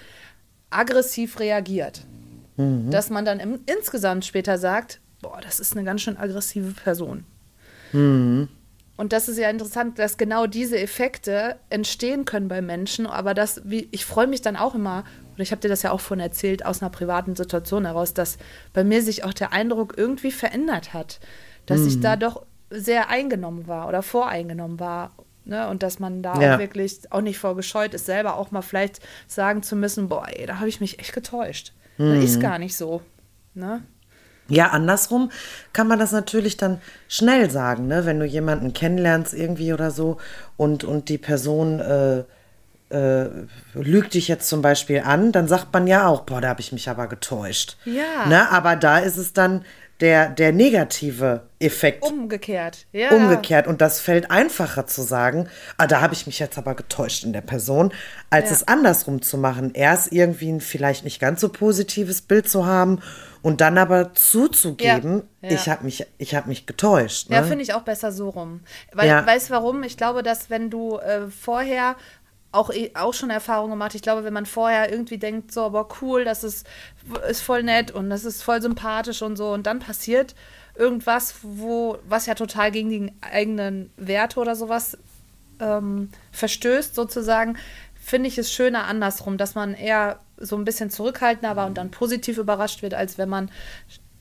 aggressiv 0.69 1.39
reagiert, 1.39 2.01
dass 2.89 3.09
man 3.09 3.25
dann 3.25 3.39
im, 3.39 3.59
insgesamt 3.65 4.25
später 4.25 4.57
sagt, 4.57 5.01
boah, 5.21 5.39
das 5.41 5.59
ist 5.59 5.73
eine 5.75 5.83
ganz 5.83 6.01
schön 6.01 6.17
aggressive 6.17 6.71
Person. 6.71 7.25
Und 8.97 9.11
das 9.11 9.27
ist 9.27 9.37
ja 9.37 9.49
interessant, 9.49 9.99
dass 9.99 10.17
genau 10.17 10.47
diese 10.47 10.79
Effekte 10.79 11.57
entstehen 11.69 12.23
können 12.25 12.47
bei 12.47 12.61
Menschen, 12.61 13.07
aber 13.07 13.33
das, 13.33 13.61
wie, 13.65 13.89
ich 13.91 14.05
freue 14.05 14.27
mich 14.27 14.41
dann 14.41 14.55
auch 14.55 14.73
immer, 14.75 15.03
und 15.35 15.41
ich 15.41 15.51
habe 15.51 15.59
dir 15.59 15.67
das 15.67 15.81
ja 15.81 15.91
auch 15.91 15.99
von 15.99 16.21
erzählt, 16.21 16.65
aus 16.65 16.81
einer 16.81 16.89
privaten 16.89 17.35
Situation 17.35 17.85
heraus, 17.85 18.13
dass 18.13 18.37
bei 18.71 18.85
mir 18.85 19.01
sich 19.01 19.25
auch 19.25 19.33
der 19.33 19.51
Eindruck 19.51 19.95
irgendwie 19.97 20.31
verändert 20.31 20.93
hat, 20.93 21.19
dass 21.65 21.85
ich 21.85 21.99
da 21.99 22.15
doch 22.15 22.45
sehr 22.69 23.09
eingenommen 23.09 23.67
war 23.67 23.87
oder 23.89 24.01
voreingenommen 24.01 24.79
war. 24.79 25.11
Ne? 25.43 25.67
Und 25.67 25.83
dass 25.83 25.99
man 25.99 26.23
da 26.23 26.41
Ja. 26.41 26.55
auch 26.55 26.59
wirklich 26.59 27.11
auch 27.11 27.21
nicht 27.21 27.37
vorgescheut 27.37 27.93
ist, 27.93 28.05
selber 28.05 28.37
auch 28.37 28.51
mal 28.51 28.61
vielleicht 28.61 28.99
sagen 29.27 29.61
zu 29.61 29.75
müssen, 29.75 30.07
boah, 30.07 30.25
ey, 30.29 30.45
da 30.45 30.59
habe 30.59 30.69
ich 30.69 30.79
mich 30.79 30.99
echt 30.99 31.13
getäuscht. 31.13 31.73
Das 31.97 32.23
ist 32.23 32.39
gar 32.39 32.57
nicht 32.59 32.75
so. 32.77 33.01
Ne? 33.53 33.83
Ja, 34.47 34.67
andersrum 34.67 35.31
kann 35.73 35.87
man 35.87 35.97
das 35.97 36.11
natürlich 36.11 36.55
dann 36.55 36.79
schnell 37.07 37.49
sagen, 37.49 37.87
ne? 37.87 38.05
wenn 38.05 38.19
du 38.19 38.25
jemanden 38.25 38.73
kennenlernst 38.73 39.33
irgendwie 39.33 39.73
oder 39.73 39.89
so 39.89 40.17
und, 40.55 40.83
und 40.83 41.09
die 41.09 41.17
Person 41.17 41.79
äh, 41.79 42.23
äh, 42.89 43.25
lügt 43.73 44.13
dich 44.13 44.27
jetzt 44.27 44.47
zum 44.47 44.61
Beispiel 44.61 45.01
an, 45.01 45.31
dann 45.31 45.47
sagt 45.47 45.73
man 45.73 45.87
ja 45.87 46.07
auch, 46.07 46.21
boah, 46.21 46.41
da 46.41 46.49
habe 46.49 46.61
ich 46.61 46.71
mich 46.71 46.89
aber 46.89 47.07
getäuscht. 47.07 47.77
Ja. 47.85 48.25
Ne? 48.27 48.49
Aber 48.51 48.75
da 48.75 48.99
ist 48.99 49.17
es 49.17 49.33
dann 49.33 49.65
der, 50.01 50.29
der 50.29 50.51
negative 50.51 51.43
Effekt. 51.59 52.03
Umgekehrt. 52.03 52.85
Ja. 52.91 53.11
Umgekehrt. 53.11 53.65
Und 53.65 53.79
das 53.81 54.01
fällt 54.01 54.29
einfacher 54.29 54.87
zu 54.87 55.01
sagen, 55.01 55.47
ah, 55.77 55.87
da 55.87 56.01
habe 56.01 56.13
ich 56.13 56.27
mich 56.27 56.37
jetzt 56.39 56.57
aber 56.57 56.75
getäuscht 56.75 57.23
in 57.23 57.31
der 57.31 57.41
Person, 57.41 57.93
als 58.29 58.49
Ja. 58.49 58.55
es 58.57 58.67
andersrum 58.67 59.21
zu 59.21 59.37
machen. 59.37 59.73
Erst 59.73 60.11
irgendwie 60.11 60.51
ein 60.51 60.59
vielleicht 60.61 61.05
nicht 61.05 61.19
ganz 61.21 61.39
so 61.39 61.47
positives 61.49 62.21
Bild 62.21 62.49
zu 62.49 62.65
haben 62.65 63.01
und 63.41 63.61
dann 63.61 63.77
aber 63.77 64.13
zuzugeben, 64.13 65.23
Ja, 65.41 65.49
ja. 65.49 65.55
ich 65.55 65.69
habe 65.69 65.85
mich, 65.85 66.05
ich 66.17 66.35
hab 66.35 66.45
mich 66.47 66.65
getäuscht. 66.65 67.29
Ne? 67.29 67.37
Ja, 67.37 67.43
finde 67.43 67.63
ich 67.63 67.73
auch 67.73 67.83
besser 67.83 68.11
so 68.11 68.29
rum. 68.29 68.61
Weil, 68.91 69.25
weißt 69.25 69.49
du 69.49 69.53
warum? 69.53 69.83
Ich 69.83 69.95
glaube, 69.95 70.23
dass 70.23 70.49
wenn 70.49 70.69
du 70.69 70.97
äh, 70.97 71.29
vorher 71.29 71.95
auch, 72.55 72.69
eh- 72.71 72.91
auch 72.95 73.13
schon 73.13 73.29
Erfahrungen 73.29 73.71
gemacht, 73.71 73.95
ich 73.95 74.01
glaube, 74.01 74.23
wenn 74.23 74.33
man 74.33 74.45
vorher 74.45 74.91
irgendwie 74.91 75.17
denkt, 75.17 75.51
so, 75.51 75.61
aber 75.61 75.87
cool, 76.01 76.23
das 76.25 76.43
ist, 76.43 76.65
ist 77.29 77.41
voll 77.41 77.63
nett 77.63 77.91
und 77.91 78.09
das 78.09 78.25
ist 78.25 78.41
voll 78.43 78.61
sympathisch 78.61 79.21
und 79.21 79.35
so, 79.35 79.51
und 79.53 79.67
dann 79.67 79.79
passiert 79.79 80.35
irgendwas, 80.75 81.35
wo, 81.41 81.97
was 82.07 82.25
ja 82.25 82.35
total 82.35 82.71
gegen 82.71 82.89
die 82.89 83.13
eigenen 83.21 83.91
Werte 83.97 84.39
oder 84.39 84.55
sowas 84.55 84.97
ähm, 85.59 86.09
verstößt, 86.31 86.95
sozusagen, 86.95 87.57
finde 87.99 88.27
ich 88.27 88.37
es 88.37 88.51
schöner 88.51 88.85
andersrum, 88.85 89.37
dass 89.37 89.55
man 89.55 89.73
eher 89.73 90.19
so 90.37 90.57
ein 90.57 90.65
bisschen 90.65 90.89
zurückhaltender 90.89 91.55
war 91.55 91.65
und 91.65 91.77
dann 91.77 91.91
positiv 91.91 92.37
überrascht 92.37 92.81
wird, 92.81 92.93
als 92.93 93.17
wenn 93.17 93.29
man 93.29 93.49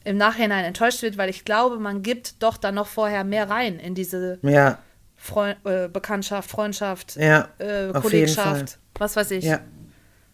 im 0.05 0.17
Nachhinein 0.17 0.65
enttäuscht 0.65 1.03
wird, 1.03 1.17
weil 1.19 1.31
ich 1.31 1.45
glaube, 1.45 1.79
man 1.79 2.03
gibt 2.03 2.43
doch 2.43 2.57
dann 2.57 2.75
noch 2.77 2.87
vorher 2.87 3.25
mehr 3.25 3.51
rein 3.51 3.79
in 3.79 3.95
diese 3.95 4.39
Ja, 4.43 4.79
Freu 5.25 5.55
äh, 5.65 5.89
Bekanntschaft, 5.89 6.51
Freundschaft, 6.51 7.17
Ja, 7.17 7.49
äh. 7.57 7.91
Kollegschaft, 7.95 8.79
was 8.99 9.17
weiß 9.17 9.31
ich. 9.31 9.45
ja. 9.45 9.61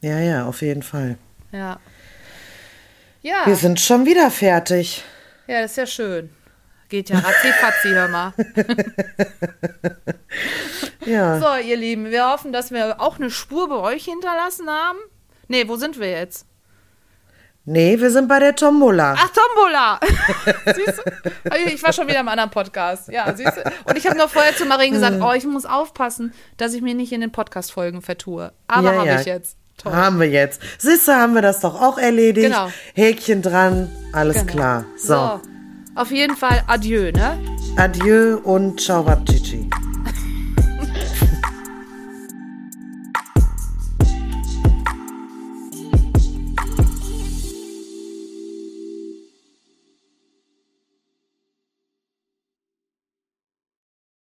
Ja, 0.00 0.18
ja, 0.18 0.46
auf 0.46 0.62
jeden 0.62 0.82
Fall. 0.82 1.16
Ja. 1.52 1.78
Ja, 3.22 3.46
Wir 3.46 3.54
sind 3.54 3.78
schon 3.78 4.04
wieder 4.04 4.30
fertig. 4.32 5.04
ja, 5.46 5.60
das 5.62 5.70
ist 5.72 5.76
ja 5.76 5.86
schön. 5.86 6.30
Geht 6.88 7.08
ja 7.08 7.18
ratzi-fatzi, 7.20 7.88
hör 7.90 8.08
mal. 8.08 8.32
Ja. 11.06 11.40
So, 11.40 11.66
ihr 11.66 11.76
Lieben, 11.76 12.10
wir 12.10 12.28
hoffen, 12.30 12.52
dass 12.52 12.70
wir 12.72 13.00
auch 13.00 13.16
eine 13.18 13.30
Spur 13.30 13.68
bei 13.68 13.76
euch 13.76 14.04
hinterlassen 14.04 14.68
haben. 14.68 14.98
Nee, 15.48 15.66
wo 15.66 15.76
sind 15.76 15.98
wir 15.98 16.10
jetzt? 16.10 16.46
Nee, 17.66 18.00
wir 18.00 18.10
sind 18.10 18.26
bei 18.26 18.38
der 18.38 18.56
Tombola. 18.56 19.14
Ach, 19.18 19.28
Tombola! 19.30 20.00
siehst 20.74 20.98
du? 20.98 21.72
Ich 21.72 21.82
war 21.82 21.92
schon 21.92 22.08
wieder 22.08 22.20
im 22.20 22.28
anderen 22.28 22.50
Podcast. 22.50 23.08
Ja, 23.08 23.32
siehst 23.36 23.56
du? 23.56 23.62
Und 23.84 23.98
ich 23.98 24.06
habe 24.06 24.16
noch 24.16 24.30
vorher 24.30 24.56
zu 24.56 24.64
Marien 24.64 24.92
gesagt, 24.92 25.16
Hm. 25.16 25.22
oh, 25.22 25.32
ich 25.32 25.44
muss 25.44 25.66
aufpassen, 25.66 26.32
dass 26.56 26.72
ich 26.72 26.80
mir 26.82 26.94
nicht 26.94 27.12
in 27.12 27.20
den 27.20 27.30
Podcast-Folgen 27.32 28.00
vertue. 28.02 28.52
Aber 28.66 28.92
ja, 28.92 28.98
habe 28.98 29.08
ja. 29.08 29.20
ich 29.20 29.26
jetzt. 29.26 29.56
Toll. 29.76 29.92
Haben 29.92 30.20
wir 30.20 30.28
jetzt. 30.28 30.60
Siehste, 30.78 31.14
haben 31.16 31.34
wir 31.34 31.42
das 31.42 31.60
doch 31.60 31.80
auch 31.80 31.98
erledigt. 31.98 32.46
Genau. 32.48 32.70
Häkchen 32.94 33.40
dran, 33.42 33.90
alles 34.12 34.36
Genau. 34.36 34.52
klar. 34.52 34.84
So. 34.96 35.14
so. 35.14 35.40
Auf 35.96 36.10
jeden 36.10 36.36
Fall 36.36 36.62
Adieu, 36.66 37.12
ne? 37.12 37.38
Adieu 37.76 38.38
und 38.42 38.80
ciao, 38.80 39.02
Bapchichi. 39.02 39.68